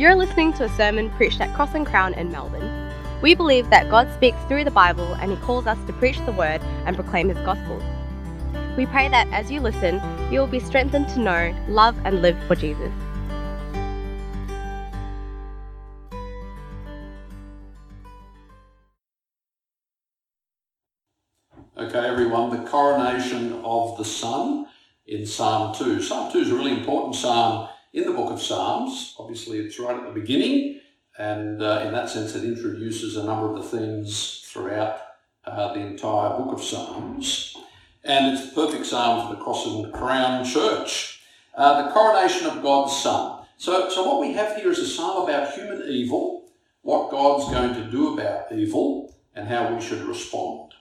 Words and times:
You're 0.00 0.14
listening 0.14 0.54
to 0.54 0.64
a 0.64 0.68
sermon 0.70 1.10
preached 1.10 1.42
at 1.42 1.54
Cross 1.54 1.74
and 1.74 1.86
Crown 1.86 2.14
in 2.14 2.32
Melbourne. 2.32 2.90
We 3.20 3.34
believe 3.34 3.68
that 3.68 3.90
God 3.90 4.10
speaks 4.14 4.38
through 4.48 4.64
the 4.64 4.70
Bible 4.70 5.12
and 5.16 5.30
He 5.30 5.36
calls 5.36 5.66
us 5.66 5.76
to 5.86 5.92
preach 5.92 6.16
the 6.24 6.32
Word 6.32 6.62
and 6.86 6.96
proclaim 6.96 7.28
His 7.28 7.36
gospel. 7.44 7.82
We 8.78 8.86
pray 8.86 9.10
that 9.10 9.28
as 9.28 9.50
you 9.50 9.60
listen, 9.60 10.00
you 10.32 10.40
will 10.40 10.46
be 10.46 10.58
strengthened 10.58 11.10
to 11.10 11.20
know, 11.20 11.54
love, 11.68 11.94
and 12.06 12.22
live 12.22 12.42
for 12.44 12.54
Jesus. 12.54 12.90
Okay, 21.76 22.08
everyone, 22.08 22.48
the 22.48 22.66
coronation 22.70 23.52
of 23.62 23.98
the 23.98 24.06
Son 24.06 24.66
in 25.04 25.26
Psalm 25.26 25.74
2. 25.74 26.00
Psalm 26.00 26.32
2 26.32 26.38
is 26.38 26.50
a 26.50 26.54
really 26.54 26.72
important 26.72 27.16
psalm 27.16 27.68
in 27.92 28.04
the 28.04 28.12
book 28.12 28.30
of 28.30 28.40
Psalms. 28.40 29.14
Obviously, 29.18 29.58
it's 29.58 29.78
right 29.78 29.96
at 29.96 30.04
the 30.04 30.20
beginning, 30.20 30.80
and 31.18 31.62
uh, 31.62 31.82
in 31.84 31.92
that 31.92 32.08
sense, 32.08 32.34
it 32.34 32.44
introduces 32.44 33.16
a 33.16 33.24
number 33.24 33.50
of 33.50 33.56
the 33.56 33.78
themes 33.78 34.44
throughout 34.46 35.00
uh, 35.44 35.72
the 35.74 35.80
entire 35.80 36.36
book 36.36 36.52
of 36.52 36.62
Psalms. 36.62 37.56
And 38.04 38.34
it's 38.36 38.50
a 38.50 38.54
perfect 38.54 38.86
psalm 38.86 39.28
for 39.28 39.36
the 39.36 39.42
Cross 39.42 39.66
and 39.66 39.92
Crown 39.92 40.44
Church. 40.44 41.22
Uh, 41.54 41.86
the 41.86 41.92
coronation 41.92 42.46
of 42.46 42.62
God's 42.62 42.96
Son. 42.96 43.44
So, 43.58 43.90
so 43.90 44.04
what 44.04 44.20
we 44.20 44.32
have 44.32 44.56
here 44.56 44.70
is 44.70 44.78
a 44.78 44.86
psalm 44.86 45.28
about 45.28 45.52
human 45.52 45.82
evil, 45.86 46.48
what 46.82 47.10
God's 47.10 47.52
going 47.52 47.74
to 47.74 47.90
do 47.90 48.14
about 48.14 48.50
evil, 48.52 49.14
and 49.34 49.46
how 49.46 49.74
we 49.74 49.80
should 49.82 50.02
respond. 50.02 50.72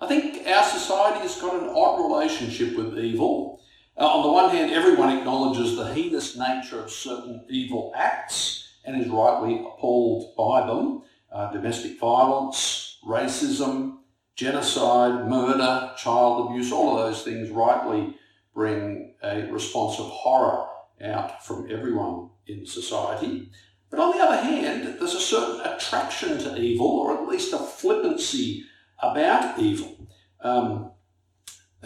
I 0.00 0.06
think 0.06 0.46
our 0.46 0.62
society 0.62 1.20
has 1.20 1.40
got 1.40 1.60
an 1.60 1.70
odd 1.74 2.08
relationship 2.08 2.76
with 2.76 2.98
evil. 2.98 3.60
Uh, 3.98 4.06
on 4.06 4.22
the 4.22 4.32
one 4.32 4.50
hand, 4.50 4.70
everyone 4.72 5.16
acknowledges 5.16 5.74
the 5.74 5.92
heinous 5.94 6.36
nature 6.36 6.80
of 6.80 6.90
certain 6.90 7.44
evil 7.48 7.92
acts 7.96 8.74
and 8.84 9.00
is 9.00 9.08
rightly 9.08 9.58
appalled 9.60 10.36
by 10.36 10.66
them. 10.66 11.02
Uh, 11.32 11.50
domestic 11.50 11.98
violence, 11.98 12.98
racism, 13.06 13.98
genocide, 14.34 15.26
murder, 15.28 15.92
child 15.96 16.50
abuse, 16.50 16.70
all 16.70 16.98
of 16.98 17.06
those 17.06 17.22
things 17.22 17.50
rightly 17.50 18.14
bring 18.54 19.14
a 19.22 19.50
response 19.50 19.98
of 19.98 20.06
horror 20.06 20.66
out 21.02 21.44
from 21.44 21.70
everyone 21.70 22.28
in 22.46 22.66
society. 22.66 23.50
But 23.90 24.00
on 24.00 24.16
the 24.16 24.22
other 24.22 24.42
hand, 24.42 24.96
there's 24.98 25.14
a 25.14 25.20
certain 25.20 25.60
attraction 25.60 26.38
to 26.38 26.56
evil, 26.56 26.86
or 26.86 27.14
at 27.14 27.28
least 27.28 27.54
a 27.54 27.58
flippancy 27.58 28.64
about 29.02 29.58
evil. 29.58 30.08
Um, 30.40 30.92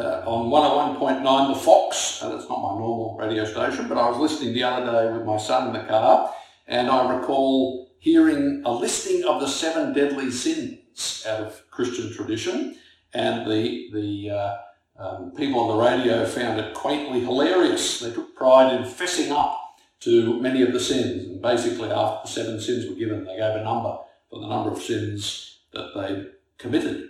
uh, 0.00 0.22
on 0.26 0.50
101.9 0.98 1.54
The 1.54 1.60
Fox, 1.60 2.22
uh, 2.22 2.30
that's 2.30 2.48
not 2.48 2.62
my 2.62 2.78
normal 2.78 3.16
radio 3.18 3.44
station, 3.44 3.86
but 3.86 3.98
I 3.98 4.08
was 4.08 4.18
listening 4.18 4.54
the 4.54 4.62
other 4.62 4.90
day 4.90 5.12
with 5.12 5.26
my 5.26 5.36
son 5.36 5.68
in 5.68 5.72
the 5.74 5.88
car, 5.88 6.34
and 6.66 6.88
I 6.88 7.16
recall 7.16 7.90
hearing 7.98 8.62
a 8.64 8.72
listing 8.72 9.24
of 9.24 9.40
the 9.40 9.46
seven 9.46 9.92
deadly 9.92 10.30
sins 10.30 11.24
out 11.28 11.40
of 11.40 11.62
Christian 11.70 12.12
tradition, 12.12 12.76
and 13.12 13.50
the, 13.50 13.90
the 13.92 14.30
uh, 14.30 14.56
um, 14.98 15.32
people 15.32 15.60
on 15.60 15.76
the 15.76 15.84
radio 15.84 16.24
found 16.24 16.58
it 16.58 16.74
quaintly 16.74 17.20
hilarious. 17.20 18.00
They 18.00 18.12
took 18.12 18.34
pride 18.34 18.74
in 18.74 18.84
fessing 18.84 19.30
up 19.30 19.58
to 20.00 20.40
many 20.40 20.62
of 20.62 20.72
the 20.72 20.80
sins, 20.80 21.26
and 21.26 21.42
basically 21.42 21.90
after 21.90 22.20
the 22.26 22.32
seven 22.32 22.60
sins 22.60 22.88
were 22.88 22.96
given, 22.96 23.24
they 23.24 23.36
gave 23.36 23.56
a 23.56 23.64
number 23.64 23.98
for 24.30 24.40
the 24.40 24.48
number 24.48 24.70
of 24.70 24.82
sins 24.82 25.58
that 25.72 25.92
they 25.94 26.26
committed. 26.56 27.09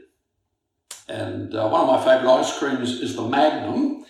And 1.10 1.54
uh, 1.54 1.68
one 1.68 1.80
of 1.80 1.88
my 1.88 1.98
favourite 1.98 2.40
ice 2.40 2.56
creams 2.56 3.00
is 3.00 3.16
the 3.16 3.26
Magnum. 3.26 4.04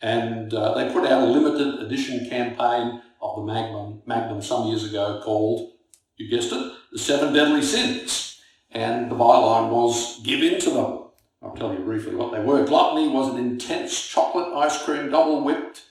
And 0.00 0.52
uh, 0.54 0.74
they 0.74 0.92
put 0.92 1.06
out 1.06 1.22
a 1.22 1.26
limited 1.26 1.82
edition 1.82 2.28
campaign 2.28 3.02
of 3.20 3.36
the 3.36 3.52
Magnum, 3.52 4.02
Magnum 4.06 4.40
some 4.40 4.68
years 4.68 4.84
ago 4.88 5.20
called, 5.22 5.72
you 6.16 6.30
guessed 6.30 6.52
it, 6.52 6.72
The 6.92 6.98
Seven 6.98 7.34
Deadly 7.34 7.62
Sins. 7.62 8.40
And 8.70 9.10
the 9.10 9.14
byline 9.14 9.70
was, 9.70 10.20
give 10.22 10.42
in 10.42 10.60
to 10.60 10.70
them. 10.70 10.98
I'll 11.42 11.54
tell 11.54 11.72
you 11.72 11.80
briefly 11.80 12.14
what 12.14 12.32
they 12.32 12.40
were. 12.40 12.64
Gluttony 12.64 13.08
was 13.08 13.32
an 13.32 13.38
intense 13.38 14.08
chocolate 14.08 14.52
ice 14.54 14.82
cream 14.82 15.10
double 15.10 15.44
whipped 15.44 15.82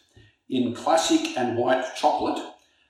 in 0.49 0.73
classic 0.73 1.37
and 1.37 1.57
white 1.57 1.95
chocolate. 1.95 2.43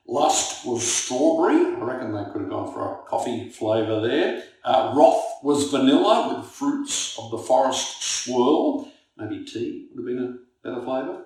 Lust 0.08 0.66
was 0.66 0.86
strawberry. 0.86 1.76
I 1.76 1.80
reckon 1.80 2.14
they 2.14 2.26
could 2.32 2.42
have 2.42 2.50
gone 2.50 2.72
for 2.72 2.84
a 2.86 3.10
coffee 3.10 3.50
flavour 3.50 4.02
there. 4.02 4.44
Uh, 4.64 4.94
Wrath 4.96 5.24
was 5.42 5.72
vanilla 5.72 6.36
with 6.36 6.52
fruits 6.52 7.18
of 7.18 7.32
the 7.32 7.40
forest 7.40 8.04
swirl. 8.04 8.92
Maybe 9.18 9.44
tea 9.44 9.88
would 9.94 10.08
have 10.08 10.18
been 10.18 10.26
a 10.26 10.68
better 10.68 10.84
flavour. 10.84 11.26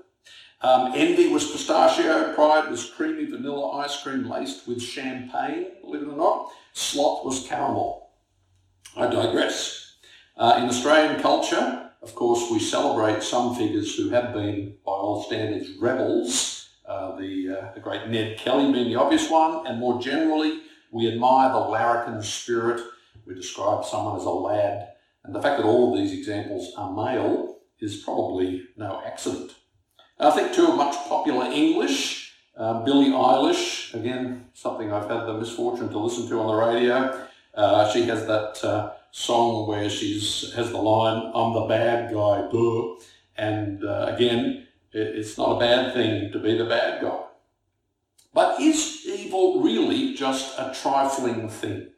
Um, 0.61 0.93
envy 0.95 1.27
was 1.27 1.51
pistachio. 1.51 2.33
Pride 2.35 2.69
was 2.69 2.89
creamy 2.89 3.25
vanilla 3.25 3.77
ice 3.77 4.01
cream 4.01 4.29
laced 4.29 4.67
with 4.67 4.81
champagne, 4.81 5.67
believe 5.81 6.03
it 6.03 6.09
or 6.09 6.17
not. 6.17 6.49
Sloth 6.73 7.25
was 7.25 7.47
caramel. 7.47 8.09
I 8.95 9.07
digress. 9.07 9.97
Uh, 10.37 10.59
in 10.61 10.69
Australian 10.69 11.21
culture, 11.21 11.91
of 12.01 12.15
course, 12.15 12.49
we 12.49 12.59
celebrate 12.59 13.23
some 13.23 13.55
figures 13.55 13.95
who 13.95 14.09
have 14.09 14.33
been, 14.33 14.75
by 14.85 14.91
all 14.91 15.23
standards, 15.23 15.69
rebels 15.79 16.58
uh, 16.89 17.15
the, 17.15 17.49
uh, 17.49 17.73
the 17.73 17.79
great 17.79 18.07
Ned 18.07 18.37
Kelly 18.37 18.71
being 18.73 18.89
the 18.89 18.95
obvious 18.95 19.29
one, 19.29 19.67
and 19.67 19.79
more 19.79 20.01
generally, 20.01 20.61
we 20.91 21.07
admire 21.07 21.51
the 21.51 21.59
larrikin 21.59 22.21
spirit. 22.23 22.81
We 23.25 23.35
describe 23.35 23.85
someone 23.85 24.17
as 24.17 24.25
a 24.25 24.29
lad, 24.29 24.89
and 25.23 25.35
the 25.35 25.41
fact 25.41 25.59
that 25.59 25.67
all 25.67 25.93
of 25.93 25.99
these 25.99 26.17
examples 26.17 26.73
are 26.75 26.91
male 26.91 27.59
is 27.79 27.97
probably 27.97 28.63
no 28.75 29.01
accident. 29.05 29.53
I 30.19 30.31
think 30.31 30.53
too 30.53 30.67
of 30.67 30.75
much 30.75 30.95
popular 31.07 31.45
English, 31.45 32.33
uh, 32.57 32.83
Billie 32.83 33.11
Eilish, 33.11 33.93
again, 33.93 34.49
something 34.53 34.91
I've 34.91 35.09
had 35.09 35.27
the 35.27 35.35
misfortune 35.35 35.89
to 35.89 35.99
listen 35.99 36.27
to 36.27 36.39
on 36.41 36.47
the 36.47 36.55
radio. 36.55 37.27
Uh, 37.53 37.89
she 37.91 38.03
has 38.03 38.25
that 38.25 38.63
uh, 38.63 38.93
song 39.11 39.67
where 39.67 39.89
she 39.89 40.15
has 40.55 40.71
the 40.71 40.77
line, 40.77 41.31
I'm 41.33 41.53
the 41.53 41.67
bad 41.67 42.11
guy, 42.11 42.49
duh. 42.51 42.95
And 43.37 43.85
uh, 43.85 44.11
again, 44.13 44.67
it's 44.91 45.37
not 45.37 45.57
a 45.57 45.59
bad 45.59 45.93
thing 45.93 46.31
to 46.31 46.39
be 46.39 46.57
the 46.57 46.65
bad 46.65 47.01
guy. 47.01 47.23
But 48.33 48.61
is 48.61 49.05
evil 49.05 49.61
really 49.61 50.13
just 50.13 50.57
a 50.57 50.73
trifling 50.81 51.49
thing? 51.49 51.89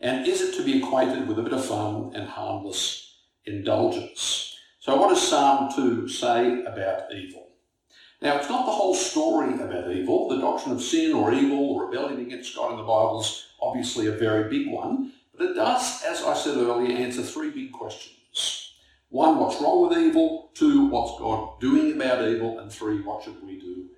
And 0.00 0.26
is 0.26 0.40
it 0.40 0.56
to 0.56 0.62
be 0.62 0.78
equated 0.78 1.28
with 1.28 1.38
a 1.38 1.42
bit 1.42 1.52
of 1.52 1.64
fun 1.64 2.12
and 2.14 2.28
harmless 2.28 3.18
indulgence? 3.44 4.56
So 4.78 4.96
what 4.96 5.10
does 5.10 5.26
Psalm 5.26 5.70
2 5.74 6.08
say 6.08 6.64
about 6.64 7.12
evil? 7.12 7.48
Now, 8.22 8.36
it's 8.36 8.48
not 8.48 8.66
the 8.66 8.72
whole 8.72 8.94
story 8.94 9.54
about 9.54 9.90
evil. 9.90 10.28
The 10.28 10.40
doctrine 10.40 10.74
of 10.74 10.82
sin 10.82 11.12
or 11.12 11.32
evil 11.32 11.70
or 11.70 11.86
rebellion 11.86 12.20
against 12.20 12.54
God 12.54 12.72
in 12.72 12.76
the 12.76 12.82
Bible 12.82 13.20
is 13.20 13.46
obviously 13.60 14.06
a 14.06 14.12
very 14.12 14.48
big 14.48 14.70
one, 14.70 15.12
but 15.36 15.50
it 15.50 15.54
does, 15.54 16.02
as 16.04 16.22
I 16.22 16.34
said 16.34 16.56
earlier, 16.56 16.96
answer 16.96 17.22
three 17.22 17.50
big 17.50 17.72
questions. 17.72 18.19
One, 19.10 19.40
what's 19.40 19.60
wrong 19.60 19.88
with 19.88 19.98
evil? 19.98 20.52
Two, 20.54 20.86
what's 20.86 21.18
God 21.18 21.58
doing 21.60 21.92
about 21.92 22.26
evil? 22.28 22.60
And 22.60 22.70
three, 22.70 23.02
what 23.02 23.24
should 23.24 23.44
we 23.44 23.58
do 23.58 23.88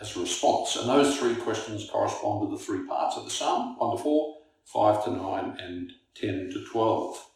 as 0.00 0.16
a 0.16 0.20
response? 0.20 0.76
And 0.76 0.88
those 0.88 1.18
three 1.18 1.34
questions 1.34 1.88
correspond 1.90 2.48
to 2.48 2.56
the 2.56 2.62
three 2.62 2.86
parts 2.86 3.18
of 3.18 3.24
the 3.24 3.30
psalm, 3.30 3.76
1 3.78 3.98
to 3.98 4.02
4, 4.02 4.36
5 4.64 5.04
to 5.04 5.10
9, 5.10 5.56
and 5.60 5.92
10 6.14 6.50
to 6.54 6.64
12. 6.64 7.26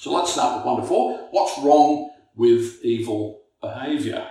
So 0.00 0.12
let's 0.12 0.32
start 0.32 0.56
with 0.56 0.66
1 0.66 0.80
to 0.82 0.88
4. 0.88 1.28
What's 1.30 1.58
wrong 1.60 2.10
with 2.34 2.84
evil 2.84 3.42
behaviour? 3.60 4.26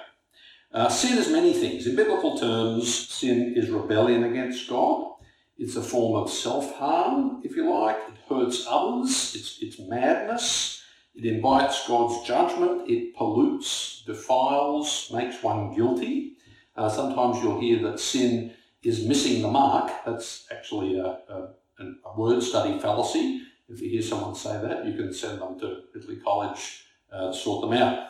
Uh, 0.74 0.90
sin 0.90 1.18
is 1.18 1.32
many 1.32 1.54
things. 1.54 1.88
In 1.88 1.96
biblical 1.96 2.38
terms, 2.38 2.94
sin 3.08 3.54
is 3.56 3.70
rebellion 3.70 4.26
against 4.26 4.70
God. 4.70 5.14
It's 5.58 5.78
a 5.78 5.82
form 5.82 6.22
of 6.22 6.30
self-harm, 6.30 7.42
if 7.46 7.56
you 7.56 7.74
like. 7.74 7.96
It 7.96 8.16
hurts 8.28 8.68
others. 8.70 9.34
It's, 9.34 9.60
it's 9.62 9.80
madness. 9.80 10.77
It 11.18 11.26
invites 11.26 11.88
God's 11.88 12.28
judgment. 12.28 12.88
It 12.88 13.16
pollutes, 13.16 14.04
defiles, 14.06 15.10
makes 15.12 15.42
one 15.42 15.74
guilty. 15.76 16.34
Uh, 16.76 16.90
sometimes 16.90 17.44
you'll 17.44 17.60
hear 17.60 17.82
that 17.82 18.00
sin 18.00 18.54
is 18.84 19.08
missing 19.08 19.42
the 19.42 19.48
mark. 19.48 19.92
That's 20.06 20.46
actually 20.52 21.00
a, 21.00 21.18
a, 21.28 21.50
a, 21.80 22.20
word 22.20 22.44
study 22.44 22.80
fallacy. 22.80 23.42
If 23.68 23.82
you 23.82 23.90
hear 23.90 24.04
someone 24.04 24.36
say 24.36 24.62
that, 24.62 24.86
you 24.86 24.94
can 24.94 25.12
send 25.12 25.42
them 25.42 25.60
to 25.60 25.82
Ridley 25.94 26.18
College 26.18 26.86
uh, 27.12 27.32
to 27.32 27.34
sort 27.34 27.62
them 27.62 27.74
out. 27.74 28.10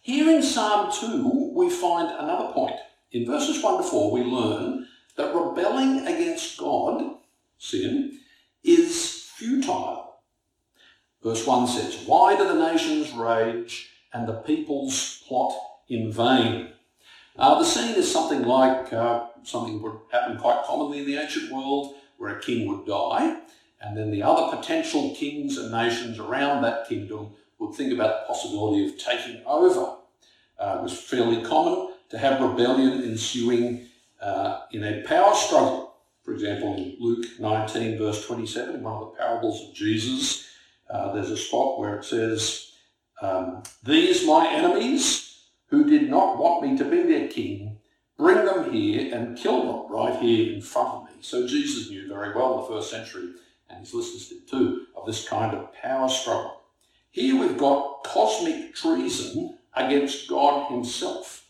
Here 0.00 0.28
in 0.28 0.42
Psalm 0.42 0.92
2, 0.92 1.52
we 1.54 1.70
find 1.70 2.08
another 2.10 2.52
point. 2.52 2.74
In 3.12 3.24
verses 3.24 3.62
1 3.62 3.76
to 3.76 3.88
4, 3.88 4.10
we 4.10 4.22
learn 4.22 4.88
that 5.16 5.32
rebelling 5.32 6.00
against 6.08 6.58
God, 6.58 7.18
sin, 7.58 8.18
is 8.64 9.30
futile. 9.36 10.03
Verse 11.24 11.46
1 11.46 11.66
says, 11.66 12.04
Why 12.06 12.36
do 12.36 12.46
the 12.46 12.70
nations 12.72 13.12
rage 13.12 13.90
and 14.12 14.28
the 14.28 14.34
peoples 14.34 15.22
plot 15.26 15.54
in 15.88 16.12
vain? 16.12 16.68
Uh, 17.36 17.58
the 17.58 17.64
scene 17.64 17.96
is 17.96 18.10
something 18.10 18.42
like 18.42 18.92
uh, 18.92 19.26
something 19.42 19.82
would 19.82 19.98
happen 20.12 20.36
quite 20.36 20.62
commonly 20.64 21.00
in 21.00 21.06
the 21.06 21.16
ancient 21.16 21.50
world 21.50 21.94
where 22.18 22.36
a 22.36 22.40
king 22.40 22.68
would 22.68 22.86
die 22.86 23.40
and 23.80 23.96
then 23.96 24.10
the 24.10 24.22
other 24.22 24.56
potential 24.56 25.14
kings 25.14 25.58
and 25.58 25.70
nations 25.70 26.18
around 26.18 26.62
that 26.62 26.88
kingdom 26.88 27.30
would 27.58 27.74
think 27.74 27.92
about 27.92 28.20
the 28.20 28.32
possibility 28.32 28.86
of 28.86 28.98
taking 28.98 29.42
over. 29.46 29.96
Uh, 30.58 30.76
it 30.78 30.82
was 30.82 30.98
fairly 30.98 31.42
common 31.42 31.90
to 32.10 32.18
have 32.18 32.40
rebellion 32.40 33.02
ensuing 33.02 33.86
uh, 34.20 34.60
in 34.72 34.84
a 34.84 35.02
power 35.02 35.34
struggle. 35.34 35.96
For 36.22 36.32
example, 36.32 36.74
in 36.76 36.96
Luke 37.00 37.26
19, 37.38 37.98
verse 37.98 38.26
27, 38.26 38.82
one 38.82 38.94
of 38.94 39.00
the 39.10 39.18
parables 39.18 39.68
of 39.68 39.74
Jesus, 39.74 40.48
uh, 40.90 41.12
there's 41.12 41.30
a 41.30 41.36
spot 41.36 41.78
where 41.78 41.96
it 41.96 42.04
says, 42.04 42.72
um, 43.20 43.62
These 43.82 44.26
my 44.26 44.48
enemies, 44.48 45.48
who 45.66 45.84
did 45.84 46.08
not 46.08 46.38
want 46.38 46.62
me 46.62 46.76
to 46.78 46.84
be 46.84 47.02
their 47.02 47.28
king, 47.28 47.78
bring 48.16 48.44
them 48.44 48.72
here 48.72 49.14
and 49.14 49.36
kill 49.36 49.60
them 49.60 49.92
right 49.92 50.20
here 50.20 50.54
in 50.54 50.60
front 50.60 50.88
of 50.88 51.04
me. 51.04 51.16
So 51.20 51.46
Jesus 51.46 51.90
knew 51.90 52.06
very 52.08 52.34
well 52.34 52.54
in 52.54 52.60
the 52.60 52.68
first 52.68 52.90
century, 52.90 53.30
and 53.68 53.80
his 53.80 53.94
listeners 53.94 54.28
did 54.28 54.48
too, 54.48 54.86
of 54.96 55.06
this 55.06 55.28
kind 55.28 55.56
of 55.56 55.72
power 55.74 56.08
struggle. 56.08 56.60
Here 57.10 57.38
we've 57.38 57.58
got 57.58 58.04
cosmic 58.04 58.74
treason 58.74 59.58
against 59.74 60.28
God 60.28 60.70
himself. 60.70 61.48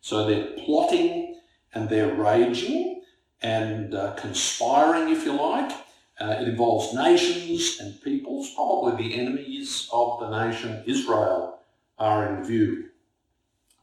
So 0.00 0.26
they're 0.26 0.52
plotting 0.64 1.40
and 1.74 1.88
they're 1.88 2.14
raging 2.14 3.02
and 3.40 3.94
uh, 3.94 4.12
conspiring, 4.14 5.10
if 5.10 5.24
you 5.24 5.32
like. 5.32 5.72
Uh, 6.20 6.36
it 6.40 6.48
involves 6.48 6.94
nations 6.94 7.78
and 7.80 8.00
peoples. 8.02 8.54
Probably 8.54 9.08
the 9.08 9.14
enemies 9.18 9.88
of 9.92 10.20
the 10.20 10.44
nation 10.44 10.82
Israel 10.86 11.58
are 11.98 12.34
in 12.36 12.44
view. 12.44 12.90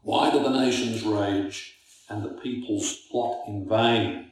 Why 0.03 0.31
do 0.31 0.41
the 0.41 0.49
nations 0.49 1.03
rage 1.03 1.75
and 2.09 2.23
the 2.23 2.29
peoples 2.41 3.07
plot 3.11 3.47
in 3.47 3.67
vain? 3.67 4.31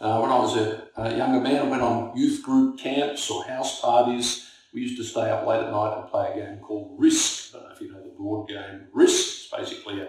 Uh, 0.00 0.18
when 0.20 0.30
I 0.30 0.38
was 0.38 0.56
a, 0.56 0.88
a, 0.96 1.14
younger 1.14 1.40
man, 1.40 1.66
I 1.66 1.68
went 1.68 1.82
on 1.82 2.16
youth 2.16 2.42
group 2.42 2.78
camps 2.78 3.30
or 3.30 3.44
house 3.44 3.82
parties. 3.82 4.50
We 4.72 4.80
used 4.80 4.96
to 4.96 5.04
stay 5.04 5.30
up 5.30 5.46
late 5.46 5.62
at 5.62 5.70
night 5.70 5.98
and 5.98 6.10
play 6.10 6.32
a 6.32 6.36
game 6.36 6.58
called 6.60 6.96
Risk. 6.98 7.54
I 7.54 7.58
don't 7.58 7.68
know 7.68 7.74
if 7.74 7.80
you 7.82 7.92
know 7.92 8.02
the 8.02 8.10
board 8.10 8.48
game 8.48 8.86
Risk. 8.94 9.44
It's 9.44 9.48
basically 9.48 10.00
a, 10.00 10.08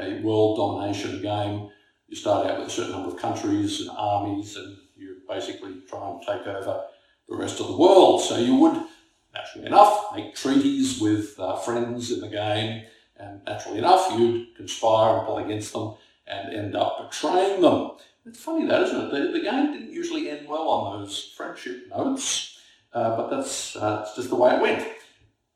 a 0.00 0.22
world 0.22 0.56
domination 0.56 1.20
game. 1.20 1.68
You 2.08 2.16
start 2.16 2.46
out 2.46 2.60
with 2.60 2.68
a 2.68 2.70
certain 2.70 2.92
number 2.92 3.10
of 3.10 3.18
countries 3.18 3.80
and 3.80 3.90
armies, 3.90 4.56
and 4.56 4.78
basically 5.28 5.80
try 5.88 6.10
and 6.10 6.20
take 6.22 6.46
over 6.46 6.84
the 7.28 7.36
rest 7.36 7.60
of 7.60 7.68
the 7.68 7.76
world. 7.76 8.22
So 8.22 8.38
you 8.38 8.54
would, 8.56 8.82
naturally 9.34 9.66
enough, 9.66 10.14
make 10.14 10.34
treaties 10.34 11.00
with 11.00 11.38
uh, 11.38 11.56
friends 11.56 12.12
in 12.12 12.20
the 12.20 12.28
game, 12.28 12.84
and 13.16 13.42
naturally 13.44 13.78
enough, 13.78 14.12
you'd 14.12 14.54
conspire 14.56 15.18
and 15.18 15.26
plot 15.26 15.44
against 15.44 15.72
them 15.72 15.94
and 16.26 16.54
end 16.54 16.76
up 16.76 17.10
betraying 17.10 17.60
them. 17.60 17.92
It's 18.24 18.42
funny 18.42 18.66
that, 18.66 18.82
isn't 18.82 19.00
it? 19.00 19.10
The, 19.10 19.38
the 19.38 19.44
game 19.44 19.72
didn't 19.72 19.92
usually 19.92 20.28
end 20.30 20.48
well 20.48 20.68
on 20.68 21.00
those 21.00 21.32
friendship 21.36 21.88
notes, 21.90 22.58
uh, 22.92 23.16
but 23.16 23.30
that's, 23.30 23.76
uh, 23.76 23.98
that's 23.98 24.16
just 24.16 24.30
the 24.30 24.36
way 24.36 24.54
it 24.54 24.60
went. 24.60 24.88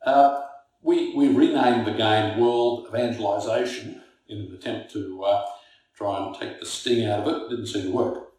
Uh, 0.04 0.42
we, 0.82 1.14
we 1.14 1.28
renamed 1.28 1.86
the 1.86 1.92
game 1.92 2.40
World 2.40 2.86
Evangelization 2.88 4.00
in 4.28 4.38
an 4.38 4.54
attempt 4.54 4.92
to 4.92 5.22
uh, 5.24 5.44
try 5.94 6.24
and 6.24 6.34
take 6.34 6.60
the 6.60 6.66
sting 6.66 7.06
out 7.06 7.20
of 7.20 7.28
it. 7.28 7.42
it. 7.42 7.50
Didn't 7.50 7.66
seem 7.66 7.82
to 7.84 7.92
work. 7.92 8.29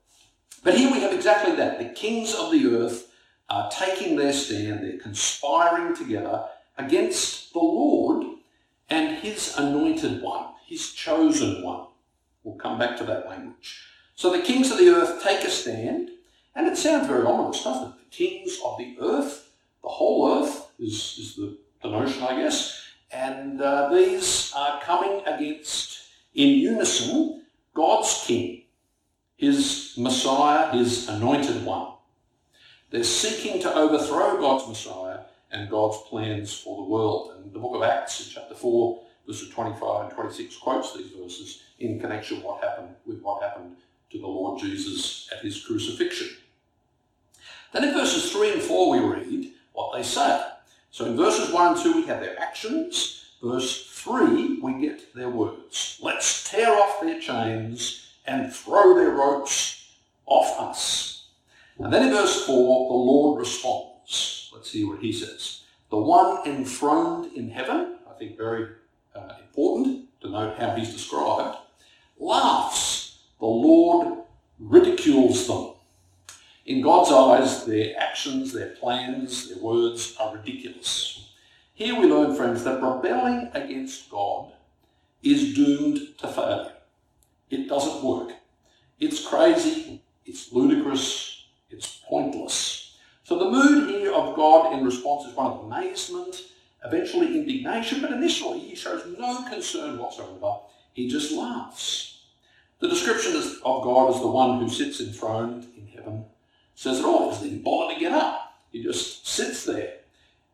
But 0.63 0.77
here 0.77 0.91
we 0.91 1.01
have 1.01 1.13
exactly 1.13 1.55
that. 1.55 1.79
The 1.79 1.89
kings 1.89 2.35
of 2.35 2.51
the 2.51 2.67
earth 2.75 3.11
are 3.49 3.69
taking 3.71 4.15
their 4.15 4.33
stand. 4.33 4.83
They're 4.83 4.99
conspiring 4.99 5.95
together 5.95 6.45
against 6.77 7.53
the 7.53 7.59
Lord 7.59 8.25
and 8.89 9.17
his 9.17 9.55
anointed 9.57 10.21
one, 10.21 10.47
his 10.67 10.91
chosen 10.91 11.63
one. 11.63 11.87
We'll 12.43 12.55
come 12.55 12.77
back 12.77 12.97
to 12.97 13.03
that 13.05 13.27
language. 13.27 13.81
So 14.15 14.31
the 14.31 14.41
kings 14.41 14.71
of 14.71 14.77
the 14.77 14.89
earth 14.89 15.23
take 15.23 15.43
a 15.43 15.49
stand, 15.49 16.09
and 16.55 16.67
it 16.67 16.77
sounds 16.77 17.07
very 17.07 17.25
ominous, 17.25 17.63
doesn't 17.63 17.89
it? 17.89 17.95
The 17.97 18.15
kings 18.15 18.59
of 18.63 18.77
the 18.77 18.97
earth, 19.01 19.49
the 19.81 19.89
whole 19.89 20.43
earth 20.43 20.71
is, 20.79 21.17
is 21.17 21.35
the, 21.35 21.57
the 21.81 21.89
notion, 21.89 22.21
I 22.23 22.41
guess, 22.41 22.85
and 23.11 23.61
uh, 23.61 23.89
these 23.89 24.51
are 24.55 24.81
coming 24.81 25.21
against, 25.25 25.99
in 26.33 26.49
unison, 26.49 27.43
God's 27.73 28.23
king, 28.25 28.63
his 29.37 29.80
Messiah, 30.01 30.71
his 30.71 31.07
anointed 31.07 31.63
one. 31.63 31.93
They're 32.89 33.03
seeking 33.03 33.61
to 33.61 33.73
overthrow 33.73 34.39
God's 34.39 34.67
Messiah 34.67 35.19
and 35.51 35.69
God's 35.69 35.97
plans 36.09 36.53
for 36.53 36.77
the 36.77 36.89
world. 36.89 37.33
And 37.35 37.53
the 37.53 37.59
book 37.59 37.75
of 37.75 37.83
Acts, 37.83 38.25
in 38.25 38.33
chapter 38.33 38.55
4, 38.55 39.01
verses 39.27 39.49
25 39.49 40.05
and 40.05 40.13
26, 40.13 40.57
quotes 40.57 40.95
these 40.95 41.11
verses 41.11 41.61
in 41.79 41.99
connection 41.99 42.37
with 42.37 42.45
what 42.45 42.63
happened, 42.63 42.95
with 43.05 43.21
what 43.21 43.43
happened 43.43 43.75
to 44.09 44.19
the 44.19 44.27
Lord 44.27 44.59
Jesus 44.59 45.29
at 45.31 45.43
his 45.43 45.63
crucifixion. 45.63 46.29
Then 47.71 47.85
in 47.85 47.93
verses 47.93 48.31
3 48.31 48.53
and 48.53 48.61
4 48.61 48.89
we 48.89 48.99
read 48.99 49.53
what 49.73 49.95
they 49.95 50.03
say. 50.03 50.45
So 50.89 51.05
in 51.05 51.15
verses 51.15 51.53
1 51.53 51.73
and 51.73 51.81
2 51.81 51.93
we 51.93 52.07
have 52.07 52.19
their 52.19 52.39
actions. 52.41 53.25
Verse 53.41 53.87
3 53.87 54.59
we 54.61 54.81
get 54.81 55.13
their 55.13 55.29
words. 55.29 55.99
Let's 56.01 56.49
tear 56.49 56.75
off 56.75 57.01
their 57.01 57.19
chains 57.19 58.07
and 58.25 58.51
throw 58.51 58.95
their 58.95 59.11
ropes 59.11 59.80
off 60.31 60.59
us. 60.59 61.27
And 61.77 61.91
then 61.91 62.07
in 62.07 62.13
verse 62.13 62.45
4 62.45 62.55
the 62.55 62.93
Lord 62.93 63.39
responds. 63.39 64.49
Let's 64.53 64.71
see 64.71 64.85
what 64.85 64.99
he 64.99 65.11
says. 65.11 65.63
The 65.89 65.97
one 65.97 66.47
enthroned 66.47 67.33
in 67.35 67.49
heaven, 67.49 67.97
I 68.09 68.13
think 68.17 68.37
very 68.37 68.69
uh, 69.15 69.33
important 69.41 70.07
to 70.21 70.29
note 70.29 70.57
how 70.57 70.75
he's 70.75 70.93
described, 70.93 71.57
laughs 72.17 72.91
the 73.39 73.47
Lord 73.47 74.19
ridicules 74.59 75.47
them. 75.47 75.73
In 76.67 76.81
God's 76.81 77.11
eyes, 77.11 77.65
their 77.65 77.99
actions, 77.99 78.53
their 78.53 78.69
plans, 78.69 79.49
their 79.49 79.61
words 79.61 80.15
are 80.19 80.35
ridiculous. 80.35 81.31
Here 81.73 81.99
we 81.99 82.05
learn, 82.05 82.35
friends, 82.35 82.63
that 82.63 82.83
rebelling 82.83 83.49
against 83.55 84.11
God 84.11 84.51
is 85.23 85.55
doomed 85.55 85.99
to 86.19 86.27
failure. 86.27 86.73
It 87.49 87.67
doesn't 87.67 88.03
work. 88.03 88.33
It's 88.99 89.25
crazy, 89.25 90.00
it's 90.25 90.51
ludicrous, 90.51 91.45
it's 91.69 92.01
pointless. 92.07 92.97
So 93.23 93.39
the 93.39 93.49
mood 93.49 93.89
here 93.89 94.13
of 94.13 94.35
God 94.35 94.73
in 94.73 94.83
response 94.83 95.29
is 95.29 95.35
one 95.35 95.51
of 95.51 95.63
amazement, 95.63 96.35
eventually 96.83 97.27
indignation, 97.37 98.01
but 98.01 98.11
initially 98.11 98.59
he 98.59 98.75
shows 98.75 99.05
no 99.17 99.45
concern 99.49 99.97
whatsoever. 99.97 100.57
He 100.93 101.07
just 101.07 101.31
laughs. 101.31 102.23
The 102.79 102.89
description 102.89 103.35
of 103.63 103.83
God 103.83 104.13
as 104.13 104.19
the 104.19 104.27
one 104.27 104.59
who 104.59 104.67
sits 104.67 104.99
enthroned 104.99 105.67
in 105.77 105.87
heaven 105.87 106.25
says 106.75 106.99
it 106.99 107.05
all. 107.05 107.25
He 107.25 107.31
doesn't 107.31 107.47
even 107.47 107.63
bother 107.63 107.93
to 107.93 107.99
get 107.99 108.11
up. 108.11 108.55
He 108.71 108.83
just 108.83 109.27
sits 109.27 109.65
there. 109.65 109.99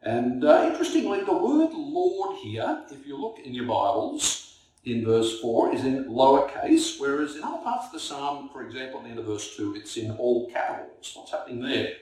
And 0.01 0.43
uh, 0.43 0.69
interestingly, 0.69 1.23
the 1.23 1.33
word 1.33 1.71
Lord 1.73 2.37
here, 2.37 2.83
if 2.91 3.07
you 3.07 3.17
look 3.17 3.39
in 3.39 3.53
your 3.53 3.65
Bibles, 3.65 4.46
in 4.87 5.03
verse 5.03 5.41
4 5.41 5.75
is 5.75 5.83
in 5.83 6.05
lowercase, 6.05 6.97
whereas 6.97 7.35
in 7.35 7.43
other 7.43 7.61
parts 7.61 7.87
of 7.87 7.91
the 7.91 7.99
psalm, 7.99 8.49
for 8.53 8.65
example, 8.65 8.99
at 8.99 9.03
the 9.03 9.09
end 9.09 9.19
of 9.19 9.25
verse 9.25 9.55
2, 9.57 9.75
it's 9.75 9.97
in 9.97 10.11
all 10.11 10.49
capitals. 10.49 11.11
What's 11.13 11.31
happening 11.31 11.61
there? 11.61 11.93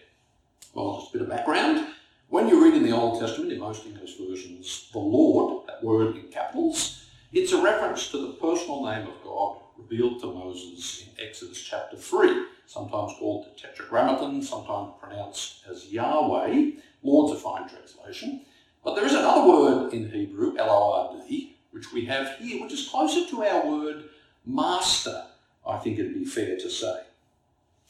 Well, 0.75 1.00
just 1.00 1.09
a 1.09 1.17
bit 1.17 1.21
of 1.24 1.29
background. 1.29 1.88
When 2.29 2.48
you 2.48 2.63
read 2.63 2.75
in 2.75 2.83
the 2.83 2.91
Old 2.91 3.19
Testament, 3.19 3.51
in 3.51 3.59
most 3.59 3.88
English 3.88 4.17
versions, 4.19 4.89
the 4.93 5.00
Lord, 5.00 5.67
that 5.67 5.83
word 5.83 6.15
in 6.15 6.27
capitals, 6.27 7.05
it's 7.33 7.53
a 7.53 7.62
reference 7.62 8.12
to 8.12 8.21
the 8.21 8.33
personal 8.33 8.86
name 8.86 9.07
of 9.07 9.24
God 9.24 9.57
revealed 9.77 10.21
to 10.21 10.27
Moses 10.27 11.07
in 11.07 11.25
Exodus 11.25 11.62
chapter 11.62 11.98
3, 11.98 12.45
sometimes 12.67 13.13
called 13.17 13.45
the 13.45 13.59
Tetragrammaton, 13.59 14.43
sometimes 14.43 14.93
pronounced 15.01 15.65
as 15.69 15.91
Yahweh. 15.91 16.71
Lord's 17.01 17.33
a 17.33 17.41
fine 17.41 17.67
translation. 17.67 18.41
But 18.83 18.95
there 18.95 19.05
is 19.05 19.13
another 19.13 19.48
word 19.48 19.93
in 19.93 20.12
Hebrew, 20.12 20.55
L-O-R-D, 20.57 21.54
which 21.75 21.91
we 21.91 22.05
have 22.05 22.38
here, 22.39 22.62
which 22.63 22.72
is 22.72 22.88
closer 22.88 23.29
to 23.29 23.44
our 23.44 23.67
word 23.67 24.05
master, 24.46 25.25
I 25.67 25.77
think 25.77 26.00
it'd 26.00 26.13
be 26.13 26.24
fair 26.24 26.55
to 26.55 26.70
say. 26.70 27.01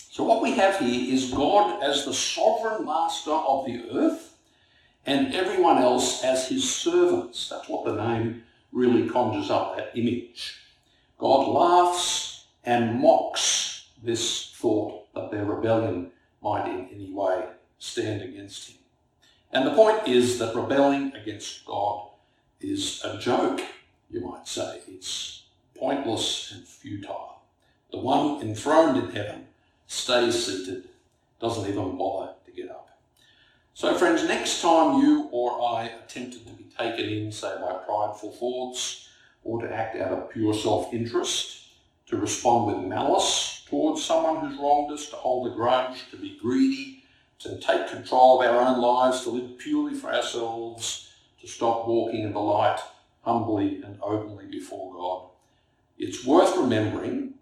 So 0.09 0.23
what 0.23 0.41
we 0.41 0.53
have 0.53 0.79
here 0.79 1.13
is 1.13 1.31
God 1.31 1.83
as 1.83 2.03
the 2.03 2.13
sovereign 2.13 2.83
master 2.83 3.29
of 3.29 3.67
the 3.67 3.83
earth 3.93 4.37
and 5.05 5.35
everyone 5.35 5.77
else 5.77 6.23
as 6.23 6.49
his 6.49 6.67
servants. 6.67 7.47
That's 7.49 7.69
what 7.69 7.85
the 7.85 7.95
name 7.95 8.41
really 8.71 9.07
conjures 9.07 9.51
up, 9.51 9.77
that 9.77 9.91
image. 9.95 10.57
God 11.19 11.47
laughs 11.47 12.45
and 12.63 12.99
mocks 12.99 13.89
this 14.01 14.51
thought 14.55 15.13
that 15.13 15.29
their 15.29 15.45
rebellion 15.45 16.09
might 16.41 16.67
in 16.67 16.87
any 16.91 17.11
way 17.11 17.45
stand 17.77 18.23
against 18.23 18.69
him. 18.69 18.77
And 19.51 19.67
the 19.67 19.75
point 19.75 20.07
is 20.07 20.39
that 20.39 20.55
rebelling 20.55 21.13
against 21.13 21.65
God 21.65 22.09
is 22.59 23.01
a 23.03 23.19
joke, 23.19 23.61
you 24.09 24.21
might 24.21 24.47
say. 24.47 24.81
It's 24.87 25.43
pointless 25.77 26.51
and 26.51 26.65
futile. 26.65 27.41
The 27.91 27.99
one 27.99 28.41
enthroned 28.41 28.97
in 28.97 29.11
heaven 29.11 29.47
stays 29.87 30.45
seated, 30.45 30.89
doesn't 31.39 31.69
even 31.69 31.97
bother 31.97 32.33
to 32.45 32.51
get 32.51 32.69
up. 32.69 32.89
So 33.73 33.93
friends, 33.95 34.23
next 34.23 34.61
time 34.61 35.01
you 35.01 35.29
or 35.31 35.61
I 35.77 35.91
attempted 36.03 36.47
to 36.47 36.53
be 36.53 36.65
taken 36.77 37.09
in, 37.09 37.31
say, 37.31 37.55
by 37.59 37.73
prideful 37.85 38.31
thoughts, 38.31 39.09
or 39.43 39.61
to 39.61 39.73
act 39.73 39.97
out 39.97 40.11
of 40.11 40.29
pure 40.29 40.53
self-interest, 40.53 41.67
to 42.07 42.17
respond 42.17 42.67
with 42.67 42.87
malice 42.87 43.63
towards 43.67 44.03
someone 44.03 44.37
who's 44.37 44.57
wronged 44.59 44.93
us, 44.93 45.09
to 45.09 45.15
hold 45.15 45.51
a 45.51 45.55
grudge, 45.55 46.09
to 46.11 46.17
be 46.17 46.37
greedy, 46.41 47.03
to 47.39 47.59
take 47.59 47.89
control 47.89 48.41
of 48.41 48.47
our 48.47 48.61
own 48.61 48.79
lives, 48.79 49.23
to 49.23 49.29
live 49.29 49.57
purely 49.57 49.93
for 49.93 50.13
ourselves, 50.13 51.11
to 51.41 51.47
stop 51.47 51.87
walking 51.87 52.21
in 52.21 52.33
the 52.33 52.39
light 52.39 52.79
humbly 53.25 53.81
and 53.83 53.97
openly 54.01 54.45
before 54.45 54.93
God. 54.93 55.29
It's 55.97 56.25
worth 56.25 56.55
remembering 56.55 57.33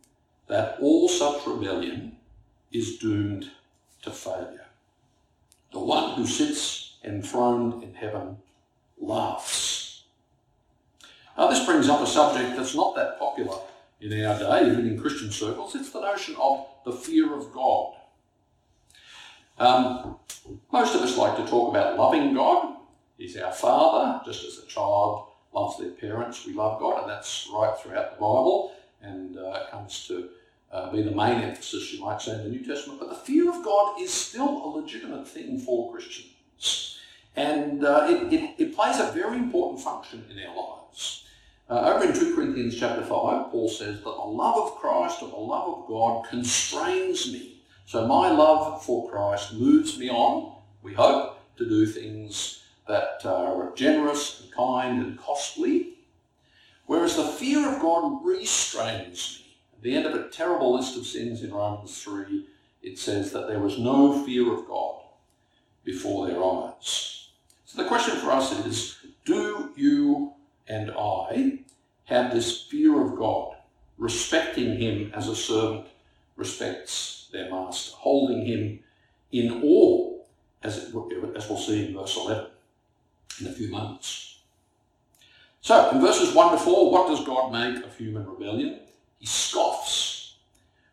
that 0.47 0.77
all 0.81 1.09
such 1.09 1.45
rebellion 1.45 2.17
is 2.71 2.97
doomed 2.97 3.51
to 4.01 4.11
failure. 4.11 4.65
The 5.73 5.79
one 5.79 6.15
who 6.15 6.25
sits 6.25 6.97
enthroned 7.03 7.83
in 7.83 7.93
heaven 7.93 8.37
laughs. 8.97 10.03
Now, 11.37 11.47
this 11.47 11.65
brings 11.65 11.89
up 11.89 12.01
a 12.01 12.07
subject 12.07 12.55
that's 12.55 12.75
not 12.75 12.95
that 12.95 13.19
popular 13.19 13.57
in 13.99 14.25
our 14.25 14.37
day, 14.37 14.71
even 14.71 14.87
in 14.87 14.99
Christian 14.99 15.31
circles. 15.31 15.75
It's 15.75 15.91
the 15.91 16.01
notion 16.01 16.35
of 16.39 16.65
the 16.85 16.93
fear 16.93 17.35
of 17.35 17.51
God. 17.51 17.95
Um, 19.57 20.17
most 20.71 20.95
of 20.95 21.01
us 21.01 21.17
like 21.17 21.37
to 21.37 21.45
talk 21.47 21.71
about 21.71 21.97
loving 21.97 22.33
God. 22.33 22.77
He's 23.17 23.37
our 23.37 23.51
Father, 23.51 24.21
just 24.25 24.45
as 24.45 24.63
a 24.63 24.67
child 24.67 25.32
loves 25.53 25.77
their 25.79 25.91
parents. 25.91 26.45
We 26.45 26.53
love 26.53 26.79
God, 26.79 27.01
and 27.01 27.09
that's 27.09 27.49
right 27.53 27.77
throughout 27.77 28.11
the 28.11 28.15
Bible, 28.15 28.73
and 29.01 29.37
uh, 29.37 29.67
comes 29.71 30.07
to 30.07 30.29
uh, 30.71 30.91
be 30.91 31.03
the 31.03 31.11
main 31.11 31.41
emphasis, 31.41 31.93
you 31.93 32.03
might 32.03 32.21
say, 32.21 32.33
in 32.33 32.43
the 32.43 32.49
New 32.49 32.65
Testament. 32.65 32.99
But 32.99 33.09
the 33.09 33.15
fear 33.15 33.49
of 33.49 33.63
God 33.63 34.01
is 34.01 34.11
still 34.11 34.65
a 34.65 34.67
legitimate 34.67 35.27
thing 35.27 35.59
for 35.59 35.91
Christians, 35.91 36.99
and 37.35 37.85
uh, 37.85 38.07
it, 38.09 38.33
it, 38.33 38.55
it, 38.57 38.75
plays 38.75 38.99
a 38.99 39.11
very 39.11 39.37
important 39.37 39.81
function 39.81 40.25
in 40.29 40.39
our 40.47 40.55
lives. 40.55 41.25
Uh, 41.69 41.93
over 41.93 42.05
in 42.05 42.13
2 42.13 42.35
Corinthians 42.35 42.77
chapter 42.77 43.01
5, 43.01 43.07
Paul 43.09 43.69
says 43.69 43.97
that 43.97 44.03
the 44.03 44.09
love 44.09 44.57
of 44.57 44.75
Christ 44.75 45.21
or 45.21 45.29
the 45.29 45.35
love 45.35 45.79
of 45.79 45.87
God 45.87 46.25
constrains 46.27 47.31
me. 47.31 47.61
So 47.85 48.05
my 48.05 48.29
love 48.31 48.83
for 48.83 49.09
Christ 49.09 49.53
moves 49.53 49.97
me 49.97 50.09
on, 50.09 50.55
we 50.81 50.93
hope, 50.93 51.39
to 51.57 51.67
do 51.67 51.85
things 51.85 52.62
that 52.87 53.25
are 53.25 53.71
generous 53.75 54.41
and 54.41 54.51
kind 54.51 55.01
and 55.01 55.17
costly, 55.17 55.93
whereas 56.85 57.15
the 57.15 57.23
fear 57.23 57.73
of 57.73 57.81
God 57.81 58.19
restrains 58.23 59.39
me. 59.39 59.57
At 59.77 59.83
the 59.83 59.95
end 59.95 60.05
of 60.05 60.15
a 60.15 60.29
terrible 60.29 60.75
list 60.75 60.97
of 60.97 61.05
sins 61.05 61.43
in 61.43 61.53
Romans 61.53 62.01
3, 62.03 62.45
it 62.81 62.99
says 62.99 63.31
that 63.31 63.47
there 63.47 63.59
was 63.59 63.79
no 63.79 64.23
fear 64.25 64.53
of 64.53 64.67
God 64.67 65.01
before 65.83 66.27
their 66.27 66.43
eyes. 66.43 67.29
So 67.65 67.81
the 67.81 67.87
question 67.87 68.17
for 68.17 68.31
us 68.31 68.51
is, 68.65 68.97
do 69.25 69.71
you 69.75 70.33
and 70.67 70.91
I 70.91 71.59
have 72.05 72.33
this 72.33 72.63
fear 72.63 73.01
of 73.01 73.17
God, 73.17 73.55
respecting 73.97 74.77
him 74.77 75.11
as 75.13 75.27
a 75.27 75.35
servant 75.35 75.87
respects 76.35 77.29
their 77.31 77.49
master, 77.49 77.95
holding 77.95 78.45
him 78.45 78.79
in 79.31 79.61
awe, 79.63 80.19
as, 80.61 80.77
it, 80.77 80.95
as 81.35 81.49
we'll 81.49 81.57
see 81.57 81.87
in 81.87 81.93
verse 81.93 82.15
11 82.17 82.47
in 83.39 83.47
a 83.47 83.51
few 83.51 83.69
moments. 83.69 84.39
So, 85.61 85.91
in 85.91 86.01
verses 86.01 86.33
1 86.35 86.51
to 86.51 86.57
4, 86.57 86.91
what 86.91 87.07
does 87.07 87.25
God 87.25 87.51
make 87.51 87.83
of 87.85 87.97
human 87.97 88.25
rebellion? 88.25 88.79
He 89.19 89.25
scoffs. 89.25 90.35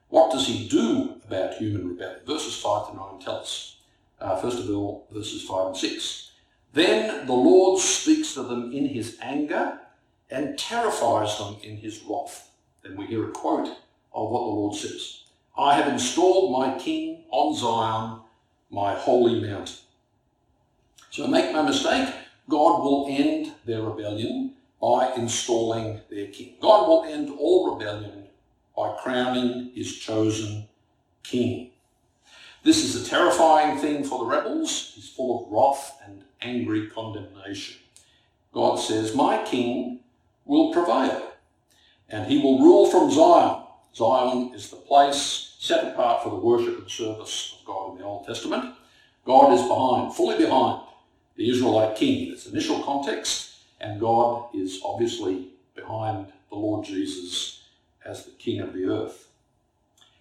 What 0.08 0.30
does 0.30 0.46
he 0.46 0.68
do 0.68 1.20
about 1.26 1.54
human 1.54 1.88
rebellion? 1.88 2.20
Verses 2.26 2.56
5 2.56 2.90
to 2.90 2.96
9 2.96 3.18
tell 3.20 3.36
us. 3.38 3.76
Uh, 4.20 4.36
first 4.36 4.58
of 4.58 4.70
all, 4.70 5.06
verses 5.10 5.42
5 5.42 5.66
and 5.68 5.76
6. 5.76 6.30
Then 6.72 7.26
the 7.26 7.32
Lord 7.32 7.80
speaks 7.80 8.34
to 8.34 8.42
them 8.42 8.72
in 8.72 8.86
his 8.86 9.18
anger 9.20 9.80
and 10.30 10.58
terrifies 10.58 11.36
them 11.38 11.56
in 11.62 11.76
his 11.76 12.02
wrath. 12.08 12.50
Then 12.82 12.96
we 12.96 13.06
hear 13.06 13.28
a 13.28 13.32
quote 13.32 13.68
of 14.12 14.30
what 14.30 14.40
the 14.40 14.46
Lord 14.46 14.76
says. 14.76 15.24
I 15.58 15.74
have 15.74 15.88
installed 15.88 16.52
my 16.52 16.78
king 16.78 17.24
on 17.30 17.56
Zion, 17.56 18.20
my 18.70 18.94
holy 18.94 19.40
mountain. 19.40 19.76
So 21.10 21.26
make 21.26 21.52
no 21.52 21.64
mistake, 21.64 22.08
God 22.48 22.82
will 22.82 23.06
end 23.08 23.52
their 23.64 23.82
rebellion 23.82 24.54
by 24.80 25.12
installing 25.14 26.00
their 26.10 26.26
king. 26.28 26.54
God 26.60 26.88
will 26.88 27.04
end 27.04 27.30
all 27.38 27.74
rebellion 27.74 28.28
by 28.76 28.96
crowning 29.02 29.70
his 29.74 29.98
chosen 29.98 30.68
king. 31.22 31.70
This 32.62 32.84
is 32.84 32.94
a 32.96 33.08
terrifying 33.08 33.78
thing 33.78 34.04
for 34.04 34.18
the 34.18 34.24
rebels. 34.24 34.92
He's 34.94 35.08
full 35.08 35.44
of 35.44 35.52
wrath 35.52 36.00
and 36.04 36.24
angry 36.40 36.88
condemnation. 36.88 37.78
God 38.52 38.76
says, 38.76 39.14
My 39.14 39.42
king 39.44 40.00
will 40.44 40.72
prevail, 40.72 41.32
and 42.08 42.30
he 42.30 42.38
will 42.38 42.58
rule 42.58 42.90
from 42.90 43.10
Zion. 43.10 43.64
Zion 43.94 44.54
is 44.54 44.70
the 44.70 44.76
place 44.76 45.56
set 45.58 45.92
apart 45.92 46.22
for 46.22 46.30
the 46.30 46.36
worship 46.36 46.78
and 46.78 46.90
service 46.90 47.56
of 47.58 47.66
God 47.66 47.92
in 47.92 47.98
the 47.98 48.04
Old 48.04 48.26
Testament. 48.26 48.74
God 49.24 49.52
is 49.52 49.62
behind, 49.62 50.14
fully 50.14 50.38
behind 50.38 50.82
the 51.36 51.50
Israelite 51.50 51.96
king 51.96 52.26
in 52.26 52.32
its 52.32 52.46
initial 52.46 52.82
context, 52.82 53.56
and 53.80 54.00
God 54.00 54.54
is 54.54 54.80
obviously 54.84 55.48
behind 55.74 56.26
the 56.50 56.56
Lord 56.56 56.84
Jesus 56.84 57.64
as 58.04 58.24
the 58.24 58.32
king 58.32 58.60
of 58.60 58.72
the 58.72 58.84
earth. 58.84 59.28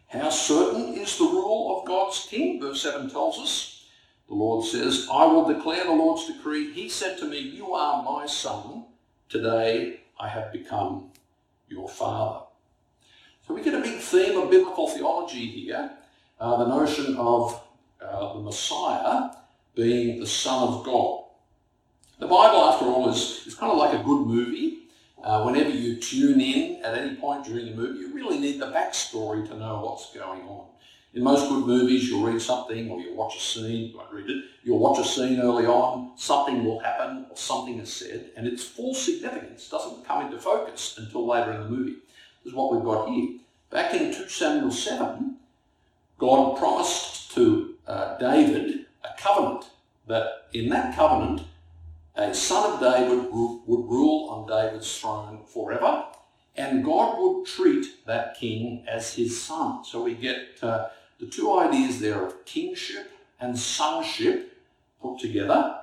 How 0.08 0.30
certain 0.30 0.96
is 0.96 1.18
the 1.18 1.26
rule 1.26 1.80
of 1.80 1.88
God's 1.88 2.26
king? 2.30 2.60
Verse 2.60 2.82
7 2.82 3.10
tells 3.10 3.38
us. 3.40 3.86
The 4.28 4.36
Lord 4.36 4.66
says, 4.66 5.08
I 5.12 5.26
will 5.26 5.46
declare 5.46 5.84
the 5.84 5.92
Lord's 5.92 6.28
decree. 6.28 6.72
He 6.72 6.88
said 6.88 7.18
to 7.18 7.26
me, 7.26 7.40
You 7.40 7.74
are 7.74 8.04
my 8.04 8.28
son. 8.28 8.86
Today 9.28 10.02
I 10.20 10.28
have 10.28 10.52
become 10.52 11.12
your 11.68 11.90
father. 11.90 12.46
So 13.48 13.54
we 13.54 13.62
get 13.62 13.74
a 13.74 13.82
big 13.82 14.00
theme 14.00 14.40
of 14.40 14.52
biblical 14.52 14.88
theology 14.88 15.48
here. 15.48 15.92
Uh, 16.40 16.58
the 16.58 16.68
notion 16.68 17.16
of 17.18 17.62
uh, 18.02 18.34
the 18.34 18.40
Messiah 18.40 19.32
being 19.80 20.20
the 20.20 20.28
Son 20.28 20.68
of 20.68 20.84
God. 20.84 21.24
The 22.20 22.28
Bible, 22.28 22.66
after 22.66 22.86
all, 22.86 23.10
is, 23.10 23.44
is 23.48 23.56
kind 23.56 23.72
of 23.72 23.78
like 23.78 23.94
a 23.94 24.04
good 24.04 24.28
movie. 24.28 24.80
Uh, 25.24 25.44
whenever 25.44 25.70
you 25.70 25.96
tune 25.96 26.42
in 26.42 26.84
at 26.84 26.98
any 26.98 27.16
point 27.16 27.46
during 27.46 27.66
the 27.66 27.76
movie, 27.76 28.00
you 28.00 28.14
really 28.14 28.40
need 28.40 28.60
the 28.60 28.66
backstory 28.66 29.48
to 29.48 29.56
know 29.58 29.82
what's 29.82 30.14
going 30.14 30.42
on. 30.42 30.66
In 31.14 31.24
most 31.24 31.48
good 31.48 31.66
movies, 31.66 32.10
you'll 32.10 32.26
read 32.26 32.42
something 32.42 32.92
or 32.92 33.00
you'll 33.00 33.16
watch 33.16 33.38
a 33.38 33.40
scene, 33.40 33.90
you 33.90 33.98
won't 33.98 34.12
read 34.12 34.30
it, 34.30 34.44
you'll 34.64 34.80
watch 34.80 35.00
a 35.00 35.04
scene 35.04 35.40
early 35.40 35.66
on, 35.66 36.12
something 36.18 36.64
will 36.64 36.80
happen 36.80 37.26
or 37.30 37.38
something 37.38 37.80
is 37.80 37.92
said, 37.92 38.32
and 38.36 38.46
its 38.46 38.64
full 38.64 38.94
significance 38.94 39.70
doesn't 39.70 40.06
come 40.06 40.26
into 40.26 40.38
focus 40.38 40.96
until 40.98 41.26
later 41.26 41.54
in 41.54 41.62
the 41.62 41.70
movie. 41.70 41.96
This 42.44 42.52
is 42.52 42.54
what 42.54 42.74
we've 42.74 42.84
got 42.84 43.10
here. 43.10 43.40
Back 43.70 43.94
in 43.94 44.14
2 44.14 44.28
Samuel 44.28 44.72
7, 44.72 45.38
God 46.18 46.58
promised 46.58 47.34
to 47.34 47.76
uh, 47.88 48.18
David 48.18 48.79
a 49.04 49.10
covenant, 49.18 49.66
that 50.08 50.48
in 50.54 50.70
that 50.70 50.96
covenant, 50.96 51.42
a 52.16 52.34
son 52.34 52.74
of 52.74 52.80
David 52.80 53.32
would 53.32 53.90
rule 53.90 54.30
on 54.30 54.48
David's 54.48 55.00
throne 55.00 55.42
forever, 55.46 56.06
and 56.56 56.84
God 56.84 57.18
would 57.18 57.46
treat 57.46 58.06
that 58.06 58.38
king 58.38 58.84
as 58.88 59.14
his 59.14 59.42
son. 59.42 59.86
So 59.86 60.04
we 60.04 60.16
get 60.16 60.58
uh, 60.62 60.88
the 61.20 61.28
two 61.28 61.58
ideas 61.58 62.00
there 62.00 62.26
of 62.26 62.46
kingship 62.46 63.12
and 63.40 63.58
sonship 63.58 64.58
put 65.02 65.20
together. 65.20 65.80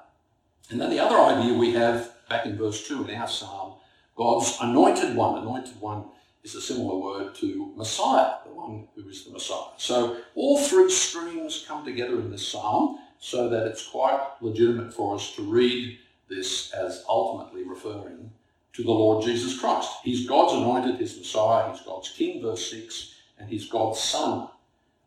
And 0.71 0.81
then 0.81 0.91
the 0.91 1.01
other 1.01 1.19
idea 1.19 1.55
we 1.55 1.73
have 1.73 2.13
back 2.29 2.45
in 2.45 2.59
verse 2.59 2.87
2 2.87 3.07
in 3.07 3.15
our 3.15 3.29
psalm, 3.29 3.75
God's 4.17 4.57
anointed 4.61 5.15
one. 5.15 5.41
Anointed 5.43 5.81
one 5.81 6.05
is 6.43 6.55
a 6.55 6.61
similar 6.61 6.99
word 6.99 7.35
to 7.37 7.73
Messiah, 7.77 8.35
the 8.45 8.53
one 8.53 8.89
who 8.95 9.09
is 9.09 9.25
the 9.25 9.33
Messiah. 9.33 9.71
So 9.79 10.19
all 10.35 10.59
three 10.59 10.91
streams 10.91 11.65
come 11.67 11.85
together 11.85 12.19
in 12.21 12.31
this 12.31 12.47
psalm 12.47 12.99
so 13.19 13.49
that 13.49 13.67
it's 13.67 13.87
quite 13.87 14.21
legitimate 14.41 14.93
for 14.93 15.15
us 15.15 15.35
to 15.37 15.43
read 15.43 15.99
this 16.29 16.73
as 16.73 17.05
ultimately 17.09 17.65
referring 17.65 18.31
to 18.73 18.83
the 18.83 18.91
Lord 18.91 19.25
Jesus 19.25 19.59
Christ. 19.59 19.91
He's 20.05 20.29
God's 20.29 20.53
anointed, 20.55 20.97
his 20.97 21.17
Messiah, 21.17 21.73
he's 21.73 21.81
God's 21.81 22.11
King, 22.11 22.43
verse 22.43 22.71
6, 22.71 23.15
and 23.39 23.49
he's 23.49 23.69
God's 23.69 24.01
Son, 24.01 24.49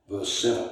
verse 0.09 0.31
7. 0.33 0.71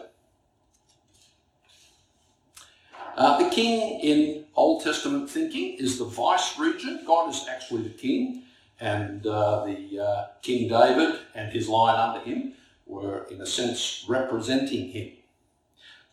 Uh, 3.15 3.43
the 3.43 3.49
king 3.49 3.99
in 3.99 4.45
Old 4.55 4.83
Testament 4.83 5.27
thinking 5.29 5.75
is 5.79 5.97
the 5.97 6.05
vice 6.05 6.59
regent. 6.59 7.05
God 7.05 7.29
is 7.29 7.47
actually 7.49 7.81
the 7.81 7.89
king, 7.89 8.43
and 8.79 9.25
uh, 9.25 9.65
the 9.65 9.99
uh, 9.99 10.25
King 10.43 10.69
David 10.69 11.19
and 11.33 11.51
his 11.51 11.67
line 11.67 11.99
under 11.99 12.23
him 12.23 12.53
were, 12.85 13.25
in 13.31 13.41
a 13.41 13.45
sense, 13.45 14.05
representing 14.07 14.89
him. 14.89 15.16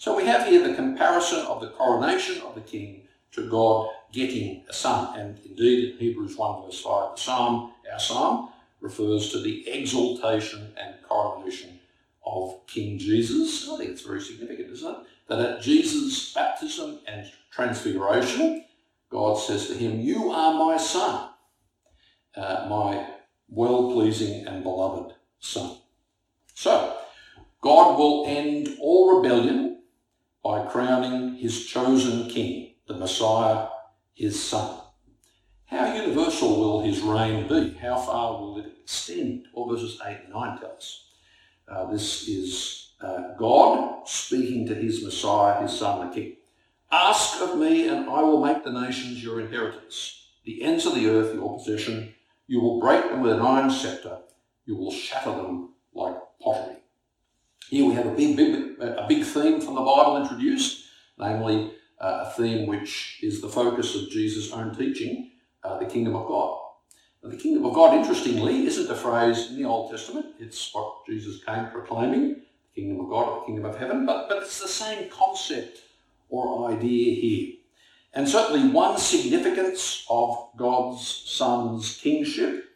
So 0.05 0.15
we 0.15 0.27
have 0.27 0.47
here 0.47 0.69
the 0.69 0.75
comparison 0.75 1.47
of 1.47 1.63
the 1.63 1.69
coronation 1.69 2.43
of 2.43 2.55
the 2.55 2.61
king 2.61 3.09
to 3.33 3.49
God 3.49 3.89
getting 4.13 4.63
a 4.69 4.73
son. 4.75 5.19
And 5.19 5.39
indeed, 5.47 5.95
in 5.95 5.99
Hebrews 5.99 6.37
1 6.37 6.63
verse 6.63 6.83
5, 6.83 7.17
the 7.17 7.23
psalm, 7.23 7.73
our 7.91 7.99
psalm, 7.99 8.51
refers 8.83 9.31
to 9.31 9.41
the 9.41 9.67
exaltation 9.67 10.75
and 10.77 10.97
coronation 11.09 11.81
of 12.27 12.67
King 12.67 12.99
Jesus. 12.99 13.67
I 13.67 13.79
think 13.79 13.93
it's 13.93 14.03
very 14.03 14.21
significant, 14.21 14.73
isn't 14.73 14.91
it? 14.91 14.99
That 15.29 15.41
at 15.41 15.63
Jesus' 15.63 16.35
baptism 16.35 16.99
and 17.09 17.33
transfiguration, 17.51 18.67
God 19.09 19.39
says 19.39 19.69
to 19.69 19.73
him, 19.75 20.01
You 20.01 20.33
are 20.33 20.53
my 20.53 20.77
son, 20.77 21.31
uh, 22.37 22.67
my 22.69 23.07
well-pleasing 23.49 24.47
and 24.47 24.63
beloved 24.63 25.15
son. 25.41 25.79
So, 26.53 26.95
God 27.63 27.99
will 27.99 28.27
end 28.27 28.77
all 28.79 29.23
rebellion 29.23 29.74
by 30.45 30.67
crowning 30.67 31.37
his 31.37 31.65
chosen 31.65 32.29
king 32.29 32.75
the 32.87 32.95
Messiah, 32.95 33.67
his 34.13 34.41
son. 34.41 34.79
How 35.65 35.95
universal 35.95 36.61
will 36.61 36.83
his 36.83 37.01
reign 37.01 37.49
be? 37.49 37.79
How 37.81 37.97
far 37.97 38.39
will 38.39 38.59
it 38.59 38.71
extend? 38.83 39.47
Well, 39.55 39.75
verses 39.75 39.99
8 40.05 40.19
and 40.25 40.35
9 40.35 40.59
tell 40.59 40.73
us. 40.73 41.07
Uh, 41.67 41.91
this 41.91 42.29
is 42.29 42.93
uh, 43.01 43.35
God 43.39 44.07
speaking 44.07 44.67
to 44.67 44.75
his 44.75 45.03
Messiah, 45.03 45.63
his 45.63 45.79
Son, 45.79 46.07
the 46.07 46.15
King. 46.15 46.37
Ask 46.93 47.41
of 47.41 47.59
me, 47.59 47.89
and 47.89 48.09
I 48.11 48.21
will 48.21 48.45
make 48.45 48.63
the 48.63 48.71
nations 48.71 49.25
your 49.25 49.41
inheritance, 49.41 50.29
the 50.45 50.63
ends 50.63 50.85
of 50.85 50.95
the 50.95 51.09
earth 51.09 51.35
your 51.35 51.59
possession. 51.59 52.15
You 52.47 52.61
will 52.61 52.79
break 52.79 53.03
them 53.03 53.23
with 53.23 53.33
an 53.33 53.41
iron 53.41 53.71
scepter. 53.71 54.19
You 54.67 54.77
will 54.77 54.93
shatter 54.93 55.31
them 55.31 55.71
like 55.95 56.17
pottery. 56.41 56.77
Here 57.75 57.85
we 57.85 57.95
have 57.95 58.07
a 58.07 58.11
big, 58.15 58.37
big, 58.37 58.79
a 58.81 59.05
big 59.09 59.25
theme 59.25 59.61
from 59.61 59.75
the 59.75 59.81
Bible 59.81 60.23
introduced, 60.23 60.85
namely 61.19 61.73
uh, 62.01 62.27
a 62.27 62.31
theme 62.31 62.69
which 62.69 63.19
is 63.21 63.41
the 63.41 63.49
focus 63.49 63.97
of 63.97 64.11
Jesus' 64.11 64.53
own 64.53 64.77
teaching, 64.77 65.33
uh, 65.65 65.81
the 65.81 65.87
kingdom 65.87 66.15
of 66.15 66.25
God. 66.29 66.57
Now, 67.21 67.31
the 67.31 67.37
kingdom 67.37 67.65
of 67.65 67.75
God, 67.75 67.97
interestingly, 67.97 68.65
isn't 68.67 68.89
a 68.89 68.95
phrase 68.95 69.51
in 69.51 69.57
the 69.57 69.65
Old 69.65 69.91
Testament. 69.91 70.27
It's 70.39 70.73
what 70.73 71.05
Jesus 71.09 71.43
came 71.43 71.67
proclaiming, 71.73 72.43
the 72.77 72.81
kingdom 72.81 73.01
of 73.01 73.11
God 73.11 73.29
or 73.29 73.41
the 73.41 73.47
kingdom 73.47 73.65
of 73.65 73.77
heaven, 73.77 74.07
but, 74.07 74.29
but 74.29 74.45
it's 74.45 74.63
the 74.63 74.69
same 74.69 75.11
concept 75.11 75.81
or 76.29 76.71
idea 76.71 77.21
here. 77.21 77.55
And 78.13 78.29
certainly 78.29 78.69
one 78.69 78.99
significance 78.99 80.07
of 80.09 80.51
God's 80.57 81.05
Son's 81.05 81.97
kingship 81.97 82.67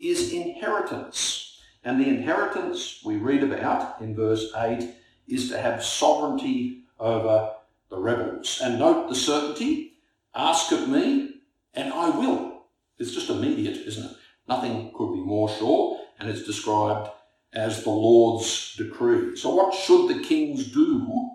is 0.00 0.32
inheritance. 0.32 1.47
And 1.84 2.00
the 2.00 2.08
inheritance 2.08 3.00
we 3.04 3.16
read 3.16 3.42
about 3.42 4.00
in 4.00 4.14
verse 4.14 4.52
8 4.56 4.94
is 5.26 5.48
to 5.50 5.60
have 5.60 5.84
sovereignty 5.84 6.84
over 6.98 7.52
the 7.90 7.98
rebels. 7.98 8.60
And 8.62 8.78
note 8.78 9.08
the 9.08 9.14
certainty, 9.14 9.92
ask 10.34 10.72
of 10.72 10.88
me 10.88 11.40
and 11.74 11.92
I 11.92 12.10
will. 12.10 12.62
It's 12.98 13.12
just 13.12 13.30
immediate, 13.30 13.76
isn't 13.86 14.04
it? 14.04 14.16
Nothing 14.48 14.92
could 14.94 15.12
be 15.12 15.20
more 15.20 15.48
sure, 15.48 16.00
and 16.18 16.28
it's 16.28 16.44
described 16.44 17.10
as 17.52 17.84
the 17.84 17.90
Lord's 17.90 18.74
decree. 18.76 19.36
So 19.36 19.54
what 19.54 19.74
should 19.74 20.08
the 20.08 20.22
kings 20.22 20.72
do 20.72 21.30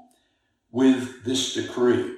with 0.72 1.24
this 1.24 1.54
decree? 1.54 2.18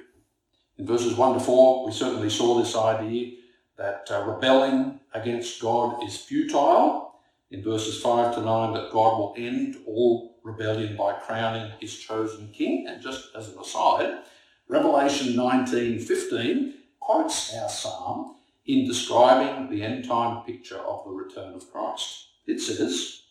In 0.78 0.86
verses 0.86 1.14
1 1.14 1.34
to 1.34 1.40
4, 1.40 1.86
we 1.86 1.92
certainly 1.92 2.30
saw 2.30 2.58
this 2.58 2.76
idea 2.76 3.36
that 3.76 4.08
uh, 4.10 4.24
rebelling 4.26 5.00
against 5.14 5.60
God 5.60 6.02
is 6.04 6.16
futile. 6.16 7.05
In 7.50 7.62
verses 7.62 8.00
5 8.00 8.34
to 8.34 8.40
9, 8.40 8.74
that 8.74 8.90
God 8.90 9.18
will 9.18 9.34
end 9.36 9.76
all 9.86 10.40
rebellion 10.42 10.96
by 10.96 11.12
crowning 11.12 11.70
his 11.80 11.96
chosen 11.96 12.50
king. 12.52 12.86
And 12.88 13.00
just 13.00 13.28
as 13.36 13.48
an 13.48 13.58
aside, 13.58 14.22
Revelation 14.68 15.34
19:15 15.34 16.74
quotes 16.98 17.54
our 17.54 17.68
psalm 17.68 18.36
in 18.64 18.86
describing 18.86 19.70
the 19.70 19.82
end 19.82 20.04
time 20.04 20.44
picture 20.44 20.78
of 20.78 21.04
the 21.04 21.12
return 21.12 21.54
of 21.54 21.70
Christ. 21.70 22.26
It 22.46 22.60
says, 22.60 23.22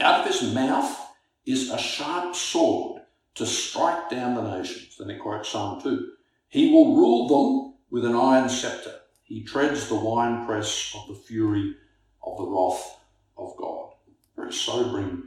Out 0.00 0.20
of 0.20 0.26
his 0.26 0.52
mouth 0.52 0.98
is 1.46 1.70
a 1.70 1.78
sharp 1.78 2.34
sword 2.34 3.02
to 3.36 3.46
strike 3.46 4.10
down 4.10 4.34
the 4.34 4.58
nations. 4.58 4.96
Then 4.98 5.10
it 5.10 5.20
quotes 5.20 5.48
Psalm 5.48 5.80
2. 5.80 6.12
He 6.48 6.72
will 6.72 6.96
rule 6.96 7.28
them 7.28 7.74
with 7.90 8.04
an 8.04 8.16
iron 8.16 8.48
scepter. 8.48 8.94
He 9.22 9.44
treads 9.44 9.88
the 9.88 9.94
winepress 9.94 10.94
of 10.96 11.08
the 11.08 11.14
fury 11.14 11.76
of 12.24 12.38
the 12.38 12.46
wrath 12.46 12.98
of 13.36 13.56
God. 13.56 13.94
Very 14.36 14.52
sobering 14.52 15.24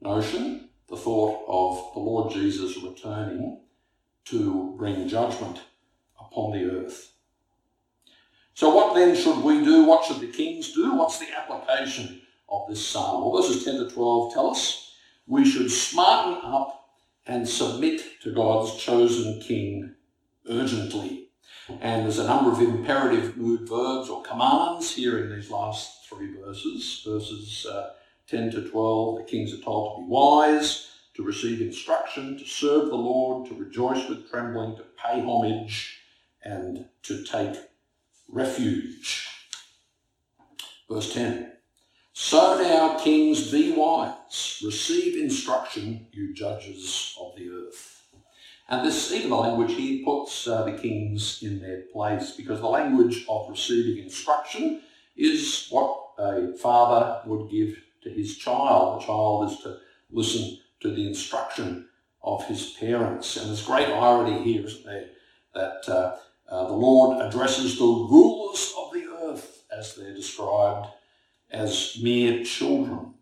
notion, 0.00 0.68
the 0.88 0.96
thought 0.96 1.44
of 1.48 1.94
the 1.94 2.00
Lord 2.00 2.32
Jesus 2.32 2.82
returning 2.82 3.60
to 4.26 4.74
bring 4.76 5.08
judgment 5.08 5.60
upon 6.18 6.52
the 6.52 6.64
earth. 6.70 7.12
So 8.54 8.74
what 8.74 8.94
then 8.94 9.16
should 9.16 9.42
we 9.42 9.64
do? 9.64 9.84
What 9.84 10.04
should 10.04 10.20
the 10.20 10.28
kings 10.28 10.72
do? 10.72 10.94
What's 10.94 11.18
the 11.18 11.26
application 11.36 12.22
of 12.48 12.68
this 12.68 12.86
psalm? 12.86 13.22
Well, 13.22 13.42
verses 13.42 13.64
10 13.64 13.74
to 13.74 13.90
12 13.90 14.32
tell 14.32 14.50
us 14.50 14.92
we 15.26 15.44
should 15.44 15.70
smarten 15.70 16.38
up 16.44 16.88
and 17.26 17.48
submit 17.48 18.02
to 18.22 18.32
God's 18.32 18.76
chosen 18.76 19.40
king 19.40 19.94
urgently. 20.48 21.23
And 21.68 22.04
there's 22.04 22.18
a 22.18 22.26
number 22.26 22.52
of 22.52 22.60
imperative 22.60 23.36
mood 23.36 23.68
verbs 23.68 24.10
or 24.10 24.22
commands 24.22 24.94
here 24.94 25.24
in 25.24 25.34
these 25.34 25.50
last 25.50 26.06
three 26.06 26.34
verses. 26.34 27.02
Verses 27.06 27.66
uh, 27.66 27.90
10 28.28 28.50
to 28.52 28.68
12, 28.68 29.18
the 29.18 29.24
kings 29.24 29.54
are 29.54 29.62
told 29.62 29.96
to 29.96 30.02
be 30.02 30.08
wise, 30.08 30.90
to 31.14 31.22
receive 31.22 31.60
instruction, 31.60 32.38
to 32.38 32.44
serve 32.44 32.88
the 32.88 32.96
Lord, 32.96 33.48
to 33.48 33.54
rejoice 33.54 34.08
with 34.08 34.30
trembling, 34.30 34.76
to 34.76 34.84
pay 35.02 35.20
homage, 35.20 36.00
and 36.42 36.86
to 37.02 37.24
take 37.24 37.56
refuge. 38.28 39.28
Verse 40.90 41.14
10 41.14 41.52
So 42.12 42.62
now, 42.62 42.98
kings, 42.98 43.50
be 43.50 43.72
wise, 43.72 44.60
receive 44.62 45.22
instruction, 45.22 46.08
you 46.12 46.34
judges 46.34 47.16
of 47.18 47.36
the 47.36 47.48
earth. 47.48 47.93
And 48.68 48.86
this, 48.86 49.12
even 49.12 49.30
the 49.30 49.36
language 49.36 49.72
he 49.74 50.02
puts 50.02 50.46
uh, 50.46 50.64
the 50.64 50.72
kings 50.72 51.42
in 51.42 51.60
their 51.60 51.82
place 51.92 52.32
because 52.32 52.60
the 52.60 52.66
language 52.66 53.24
of 53.28 53.50
receiving 53.50 54.02
instruction 54.02 54.80
is 55.16 55.68
what 55.70 56.00
a 56.18 56.54
father 56.54 57.20
would 57.26 57.50
give 57.50 57.76
to 58.02 58.10
his 58.10 58.38
child. 58.38 59.00
The 59.00 59.06
child 59.06 59.50
is 59.50 59.58
to 59.60 59.78
listen 60.10 60.58
to 60.80 60.94
the 60.94 61.06
instruction 61.06 61.88
of 62.22 62.46
his 62.46 62.70
parents. 62.80 63.36
And 63.36 63.48
there's 63.48 63.66
great 63.66 63.88
irony 63.88 64.42
here, 64.42 64.64
isn't 64.64 64.86
there, 64.86 65.10
that 65.54 65.88
uh, 65.88 66.16
uh, 66.48 66.66
the 66.66 66.72
Lord 66.72 67.20
addresses 67.20 67.78
the 67.78 67.84
rulers 67.84 68.72
of 68.78 68.92
the 68.92 69.04
earth 69.24 69.64
as 69.76 69.94
they're 69.94 70.14
described 70.14 70.88
as 71.50 71.98
mere 72.02 72.42
children. 72.44 73.14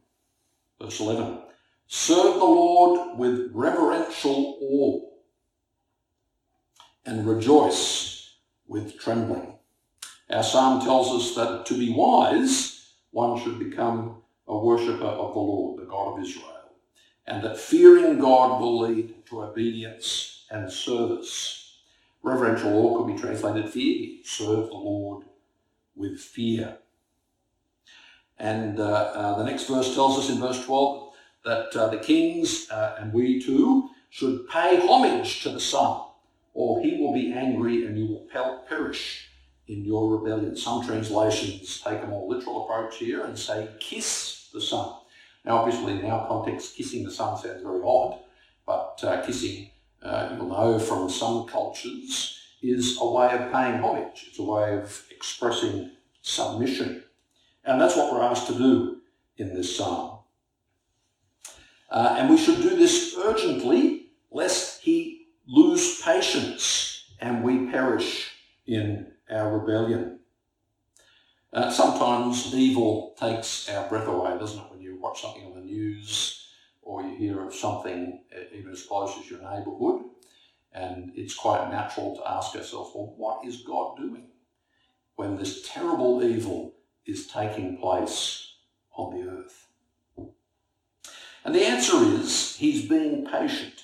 Verse 0.80 1.00
11, 1.00 1.38
serve 1.86 2.34
the 2.34 2.44
Lord 2.44 3.18
with 3.18 3.50
reverential 3.52 4.58
awe 4.60 5.11
and 7.04 7.26
rejoice 7.26 8.36
with 8.66 8.98
trembling. 8.98 9.54
Our 10.30 10.42
psalm 10.42 10.80
tells 10.80 11.08
us 11.08 11.34
that 11.34 11.66
to 11.66 11.74
be 11.74 11.92
wise, 11.92 12.92
one 13.10 13.40
should 13.40 13.58
become 13.58 14.22
a 14.48 14.56
worshipper 14.56 15.04
of 15.04 15.34
the 15.34 15.40
Lord, 15.40 15.80
the 15.80 15.86
God 15.86 16.14
of 16.14 16.24
Israel, 16.24 16.72
and 17.26 17.42
that 17.44 17.58
fearing 17.58 18.18
God 18.18 18.60
will 18.60 18.80
lead 18.80 19.26
to 19.26 19.42
obedience 19.42 20.46
and 20.50 20.70
service. 20.70 21.80
Reverential 22.22 22.72
awe 22.72 22.98
could 22.98 23.14
be 23.14 23.20
translated 23.20 23.68
fear. 23.68 24.18
Serve 24.24 24.68
the 24.68 24.74
Lord 24.74 25.24
with 25.96 26.18
fear. 26.18 26.78
And 28.38 28.80
uh, 28.80 28.84
uh, 28.84 29.38
the 29.38 29.44
next 29.44 29.68
verse 29.68 29.94
tells 29.94 30.18
us 30.18 30.30
in 30.30 30.40
verse 30.40 30.64
12 30.64 31.12
that 31.44 31.76
uh, 31.76 31.88
the 31.88 31.98
kings 31.98 32.70
uh, 32.70 32.96
and 32.98 33.12
we 33.12 33.40
too 33.40 33.90
should 34.10 34.48
pay 34.48 34.86
homage 34.86 35.42
to 35.42 35.50
the 35.50 35.60
Son 35.60 36.01
or 36.54 36.82
he 36.82 36.96
will 36.98 37.12
be 37.12 37.32
angry 37.32 37.86
and 37.86 37.98
you 37.98 38.06
will 38.06 38.28
perish 38.68 39.28
in 39.68 39.84
your 39.84 40.16
rebellion. 40.16 40.56
Some 40.56 40.84
translations 40.84 41.80
take 41.80 42.02
a 42.02 42.06
more 42.06 42.28
literal 42.28 42.64
approach 42.64 42.96
here 42.96 43.24
and 43.24 43.38
say, 43.38 43.68
kiss 43.78 44.48
the 44.52 44.60
Son. 44.60 44.94
Now, 45.44 45.58
obviously, 45.58 45.98
in 45.98 46.04
our 46.06 46.26
context, 46.28 46.76
kissing 46.76 47.04
the 47.04 47.10
Son 47.10 47.36
sounds 47.36 47.62
very 47.62 47.80
odd, 47.84 48.20
but 48.66 49.00
uh, 49.02 49.22
kissing, 49.24 49.70
uh, 50.02 50.34
you'll 50.36 50.48
know 50.48 50.78
from 50.78 51.08
some 51.08 51.46
cultures, 51.46 52.38
is 52.62 52.96
a 53.00 53.08
way 53.08 53.32
of 53.32 53.52
paying 53.52 53.82
homage. 53.82 54.26
It's 54.28 54.38
a 54.38 54.42
way 54.42 54.76
of 54.76 55.04
expressing 55.10 55.90
submission. 56.22 57.02
And 57.64 57.80
that's 57.80 57.96
what 57.96 58.12
we're 58.12 58.22
asked 58.22 58.46
to 58.48 58.54
do 58.54 58.98
in 59.36 59.54
this 59.54 59.76
psalm. 59.76 60.20
Uh, 61.90 62.16
and 62.18 62.30
we 62.30 62.38
should 62.38 62.62
do 62.62 62.76
this 62.76 63.16
urgently, 63.18 64.06
lest 64.30 64.71
patience 66.12 67.04
and 67.20 67.42
we 67.42 67.70
perish 67.70 68.30
in 68.66 69.06
our 69.30 69.58
rebellion. 69.58 70.18
Uh, 71.52 71.70
sometimes 71.70 72.54
evil 72.54 73.14
takes 73.18 73.68
our 73.68 73.88
breath 73.88 74.08
away, 74.08 74.36
doesn't 74.38 74.60
it, 74.60 74.70
when 74.70 74.80
you 74.80 74.98
watch 75.00 75.22
something 75.22 75.44
on 75.44 75.54
the 75.54 75.60
news 75.60 76.48
or 76.82 77.02
you 77.02 77.16
hear 77.16 77.46
of 77.46 77.54
something 77.54 78.22
even 78.52 78.72
as 78.72 78.82
close 78.82 79.16
as 79.18 79.30
your 79.30 79.40
neighbourhood. 79.40 80.02
And 80.72 81.12
it's 81.14 81.34
quite 81.34 81.70
natural 81.70 82.16
to 82.16 82.30
ask 82.30 82.56
ourselves, 82.56 82.92
well, 82.94 83.14
what 83.16 83.46
is 83.46 83.62
God 83.62 83.96
doing 83.96 84.28
when 85.16 85.36
this 85.36 85.68
terrible 85.68 86.24
evil 86.24 86.74
is 87.06 87.26
taking 87.26 87.76
place 87.76 88.54
on 88.96 89.14
the 89.14 89.30
earth? 89.30 89.66
And 91.44 91.54
the 91.54 91.66
answer 91.66 91.96
is, 91.96 92.56
he's 92.56 92.88
being 92.88 93.26
patient 93.26 93.82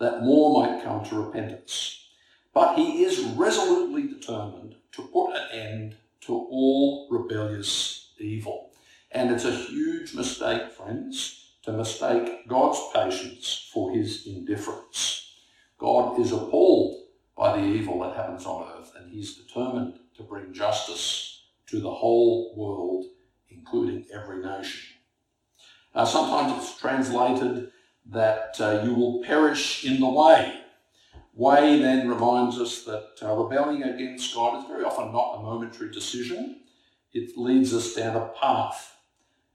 that 0.00 0.22
more 0.22 0.66
might 0.66 0.82
come 0.82 1.04
to 1.04 1.22
repentance. 1.22 2.08
But 2.52 2.76
he 2.76 3.04
is 3.04 3.24
resolutely 3.36 4.08
determined 4.08 4.74
to 4.92 5.02
put 5.02 5.36
an 5.36 5.48
end 5.52 5.96
to 6.22 6.32
all 6.32 7.06
rebellious 7.10 8.12
evil. 8.18 8.72
And 9.12 9.30
it's 9.30 9.44
a 9.44 9.52
huge 9.52 10.14
mistake, 10.14 10.72
friends, 10.72 11.52
to 11.62 11.72
mistake 11.72 12.48
God's 12.48 12.80
patience 12.94 13.70
for 13.72 13.92
his 13.92 14.26
indifference. 14.26 15.34
God 15.78 16.18
is 16.18 16.32
appalled 16.32 16.96
by 17.36 17.56
the 17.56 17.64
evil 17.64 18.00
that 18.00 18.16
happens 18.16 18.46
on 18.46 18.68
earth, 18.78 18.92
and 18.96 19.10
he's 19.10 19.36
determined 19.36 19.98
to 20.16 20.22
bring 20.22 20.52
justice 20.52 21.42
to 21.66 21.80
the 21.80 21.90
whole 21.90 22.54
world, 22.56 23.06
including 23.48 24.06
every 24.12 24.42
nation. 24.42 24.96
Sometimes 25.94 26.62
it's 26.62 26.78
translated 26.78 27.69
that 28.10 28.56
uh, 28.60 28.82
you 28.84 28.94
will 28.94 29.22
perish 29.22 29.84
in 29.84 30.00
the 30.00 30.08
way. 30.08 30.60
Way 31.34 31.80
then 31.80 32.08
reminds 32.08 32.58
us 32.58 32.82
that 32.84 33.10
uh, 33.22 33.34
rebelling 33.34 33.82
against 33.82 34.34
God 34.34 34.58
is 34.58 34.68
very 34.68 34.84
often 34.84 35.12
not 35.12 35.36
a 35.36 35.42
momentary 35.42 35.90
decision. 35.90 36.60
It 37.12 37.36
leads 37.36 37.72
us 37.72 37.94
down 37.94 38.16
a 38.16 38.28
path. 38.40 38.96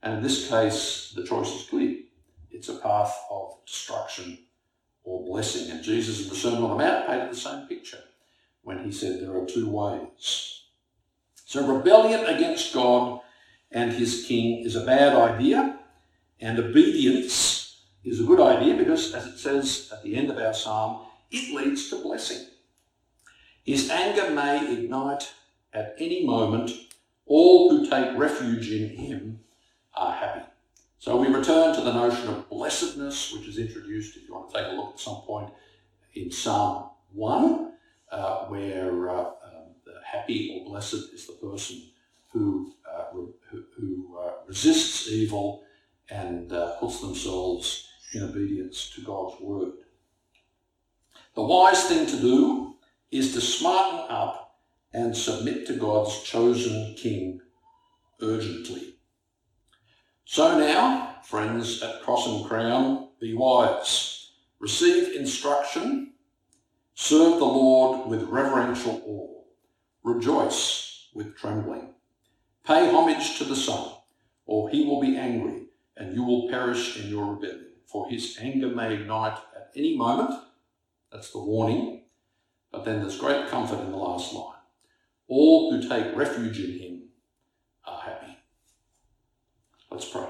And 0.02 0.14
in 0.14 0.22
this 0.22 0.48
case, 0.48 1.12
the 1.14 1.24
choice 1.24 1.54
is 1.54 1.68
clear. 1.68 1.98
It's 2.50 2.68
a 2.68 2.76
path 2.76 3.14
of 3.30 3.58
destruction 3.66 4.38
or 5.04 5.24
blessing. 5.24 5.70
And 5.70 5.82
Jesus 5.82 6.22
in 6.22 6.30
the 6.30 6.36
Sermon 6.36 6.62
on 6.62 6.70
the 6.70 6.84
Mount 6.84 7.06
painted 7.06 7.30
the 7.30 7.36
same 7.36 7.66
picture 7.66 8.02
when 8.62 8.84
he 8.84 8.90
said 8.90 9.20
there 9.20 9.36
are 9.36 9.46
two 9.46 9.68
ways. 9.68 10.62
So 11.44 11.66
rebellion 11.66 12.24
against 12.26 12.74
God 12.74 13.20
and 13.70 13.92
his 13.92 14.24
king 14.26 14.64
is 14.64 14.76
a 14.76 14.84
bad 14.84 15.14
idea, 15.14 15.78
and 16.40 16.58
obedience 16.58 17.55
is 18.06 18.20
a 18.20 18.24
good 18.24 18.40
idea 18.40 18.76
because, 18.76 19.14
as 19.14 19.26
it 19.26 19.38
says 19.38 19.90
at 19.92 20.02
the 20.02 20.16
end 20.16 20.30
of 20.30 20.38
our 20.38 20.54
psalm, 20.54 21.06
it 21.30 21.54
leads 21.54 21.90
to 21.90 22.02
blessing. 22.02 22.46
His 23.64 23.90
anger 23.90 24.30
may 24.30 24.72
ignite 24.72 25.32
at 25.72 25.96
any 25.98 26.24
moment. 26.24 26.70
All 27.26 27.70
who 27.70 27.90
take 27.90 28.16
refuge 28.16 28.70
in 28.70 28.90
him 28.90 29.40
are 29.94 30.12
happy. 30.12 30.46
So 30.98 31.16
we 31.16 31.26
return 31.26 31.74
to 31.74 31.80
the 31.80 31.92
notion 31.92 32.28
of 32.28 32.48
blessedness, 32.48 33.32
which 33.32 33.48
is 33.48 33.58
introduced, 33.58 34.16
if 34.16 34.28
you 34.28 34.34
want 34.34 34.50
to 34.50 34.56
take 34.56 34.66
a 34.72 34.74
look 34.76 34.94
at 34.94 35.00
some 35.00 35.22
point, 35.22 35.50
in 36.14 36.30
Psalm 36.30 36.90
1, 37.12 37.72
uh, 38.12 38.44
where 38.46 39.10
uh, 39.10 39.24
um, 39.24 39.74
happy 40.04 40.56
or 40.56 40.70
blessed 40.70 41.12
is 41.12 41.26
the 41.26 41.32
person 41.34 41.82
who, 42.32 42.72
uh, 42.88 43.04
who, 43.12 43.34
who 43.50 44.18
uh, 44.18 44.32
resists 44.46 45.08
evil 45.10 45.64
and 46.08 46.52
uh, 46.52 46.76
puts 46.78 47.00
themselves 47.00 47.88
in 48.16 48.22
obedience 48.22 48.90
to 48.94 49.02
God's 49.02 49.40
word. 49.40 49.72
The 51.34 51.42
wise 51.42 51.84
thing 51.84 52.06
to 52.06 52.16
do 52.20 52.76
is 53.10 53.34
to 53.34 53.40
smarten 53.40 54.06
up 54.08 54.58
and 54.92 55.16
submit 55.16 55.66
to 55.66 55.74
God's 55.74 56.22
chosen 56.22 56.94
king 56.96 57.40
urgently. 58.22 58.94
So 60.24 60.58
now, 60.58 61.16
friends 61.22 61.82
at 61.82 62.02
Cross 62.02 62.26
and 62.26 62.46
Crown, 62.46 63.08
be 63.20 63.34
wise. 63.34 64.30
Receive 64.58 65.14
instruction. 65.14 66.14
Serve 66.94 67.38
the 67.38 67.44
Lord 67.44 68.08
with 68.08 68.22
reverential 68.24 69.02
awe. 69.06 69.44
Rejoice 70.02 71.10
with 71.14 71.36
trembling. 71.36 71.94
Pay 72.64 72.90
homage 72.90 73.38
to 73.38 73.44
the 73.44 73.54
Son, 73.54 73.92
or 74.46 74.70
he 74.70 74.84
will 74.86 75.00
be 75.00 75.16
angry, 75.16 75.66
and 75.96 76.14
you 76.14 76.24
will 76.24 76.48
perish 76.48 76.98
in 76.98 77.10
your 77.10 77.34
rebellion. 77.34 77.65
For 77.86 78.08
his 78.08 78.36
anger 78.40 78.68
may 78.68 78.94
ignite 78.94 79.38
at 79.54 79.70
any 79.74 79.96
moment. 79.96 80.30
That's 81.10 81.30
the 81.30 81.38
warning. 81.38 82.02
But 82.70 82.84
then 82.84 83.00
there's 83.00 83.18
great 83.18 83.48
comfort 83.48 83.80
in 83.80 83.90
the 83.90 83.96
last 83.96 84.34
line. 84.34 84.58
All 85.28 85.70
who 85.70 85.88
take 85.88 86.14
refuge 86.16 86.60
in 86.60 86.78
him 86.78 87.02
are 87.84 88.00
happy. 88.00 88.38
Let's 89.90 90.08
pray. 90.08 90.26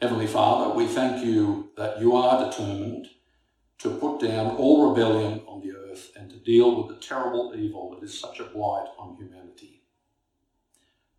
Heavenly 0.00 0.26
Father, 0.26 0.74
we 0.74 0.86
thank 0.86 1.24
you 1.24 1.70
that 1.76 2.00
you 2.00 2.16
are 2.16 2.50
determined 2.50 3.06
to 3.78 3.90
put 3.90 4.20
down 4.20 4.56
all 4.56 4.90
rebellion 4.90 5.42
on 5.46 5.60
the 5.60 5.72
earth 5.72 6.12
and 6.16 6.28
to 6.30 6.36
deal 6.36 6.76
with 6.76 6.94
the 6.94 7.00
terrible 7.00 7.52
evil 7.56 7.90
that 7.90 8.04
is 8.04 8.18
such 8.18 8.40
a 8.40 8.44
blight 8.44 8.86
on 8.98 9.16
humanity. 9.16 9.81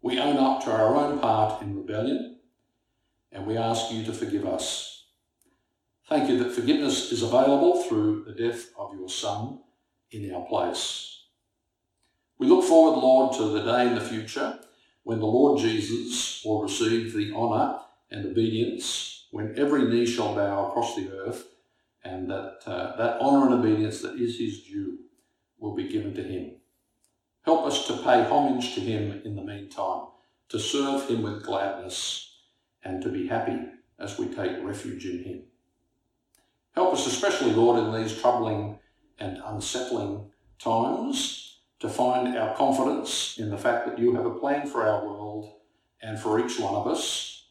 We 0.04 0.20
own 0.20 0.36
up 0.36 0.66
to 0.66 0.72
our 0.72 0.96
own 0.96 1.20
part 1.20 1.62
in 1.62 1.78
rebellion 1.78 2.38
and 3.32 3.48
we 3.48 3.58
ask 3.58 3.90
you 3.90 4.04
to 4.04 4.12
forgive 4.12 4.46
us. 4.46 5.06
Thank 6.10 6.30
you 6.30 6.38
that 6.40 6.52
forgiveness 6.52 7.14
is 7.14 7.24
available 7.24 7.84
through 7.84 8.26
the 8.26 8.34
death 8.34 8.68
of 8.78 8.94
your 8.94 9.08
Son 9.08 9.62
in 10.12 10.36
our 10.36 10.46
place. 10.46 11.22
We 12.38 12.48
look 12.48 12.66
forward, 12.66 13.00
Lord, 13.00 13.34
to 13.38 13.44
the 13.54 13.64
day 13.64 13.88
in 13.88 13.96
the 13.96 14.02
future 14.02 14.60
when 15.04 15.20
the 15.20 15.26
Lord 15.26 15.60
Jesus 15.60 16.42
will 16.44 16.62
receive 16.62 17.14
the 17.14 17.34
honour 17.34 17.80
and 18.12 18.26
obedience, 18.26 19.28
when 19.32 19.58
every 19.58 19.86
knee 19.86 20.06
shall 20.06 20.36
bow 20.36 20.68
across 20.68 20.98
the 20.98 21.12
earth 21.12 21.48
and 22.04 22.30
that 22.30 22.60
uh, 22.66 22.98
that 22.98 23.22
honour 23.22 23.46
and 23.46 23.64
obedience 23.64 24.02
that 24.02 24.16
is 24.16 24.38
his 24.38 24.64
due 24.64 24.98
will 25.60 25.76
be 25.76 25.88
given 25.88 26.14
to 26.14 26.24
him. 26.24 26.58
Help 27.44 27.66
us 27.66 27.88
to 27.88 27.98
pay 27.98 28.24
homage 28.24 28.74
to 28.76 28.82
him 28.82 29.22
in 29.26 29.36
the 29.36 29.44
meantime, 29.44 30.08
to 30.50 30.60
serve 30.60 31.10
him 31.10 31.22
with 31.22 31.44
gladness, 31.44 32.36
and 32.84 33.02
to 33.02 33.10
be 33.10 33.28
happy 33.28 33.60
as 34.00 34.18
we 34.18 34.28
take 34.28 34.64
refuge 34.64 35.06
in 35.06 35.24
him. 35.24 35.44
Help 36.76 36.94
us 36.94 37.06
especially, 37.06 37.52
Lord, 37.52 37.84
in 37.84 38.02
these 38.02 38.20
troubling 38.20 38.80
and 39.20 39.42
unsettling 39.46 40.32
times 40.60 41.60
to 41.80 41.90
find 41.90 42.36
our 42.38 42.56
confidence 42.56 43.38
in 43.38 43.50
the 43.50 43.58
fact 43.58 43.86
that 43.86 44.00
you 44.00 44.16
have 44.16 44.26
a 44.26 44.40
plan 44.40 44.68
for 44.68 44.88
our 44.88 45.06
world 45.06 45.54
and 46.02 46.20
for 46.20 46.40
each 46.40 46.60
one 46.60 46.76
of 46.76 46.88
us 46.88 47.48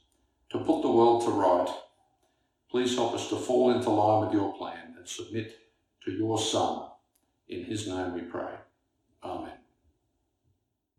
to 0.50 0.58
put 0.58 0.82
the 0.82 0.90
world 0.90 1.22
to 1.24 1.30
right 1.30 1.68
Please 2.72 2.96
help 2.96 3.12
us 3.12 3.28
to 3.28 3.36
fall 3.36 3.70
into 3.70 3.90
line 3.90 4.24
with 4.24 4.32
your 4.32 4.56
plan 4.56 4.94
and 4.96 5.06
submit 5.06 5.58
to 6.06 6.10
your 6.10 6.38
Son. 6.38 6.88
In 7.46 7.64
his 7.64 7.86
name 7.86 8.14
we 8.14 8.22
pray. 8.22 8.54
Amen. 9.22 9.61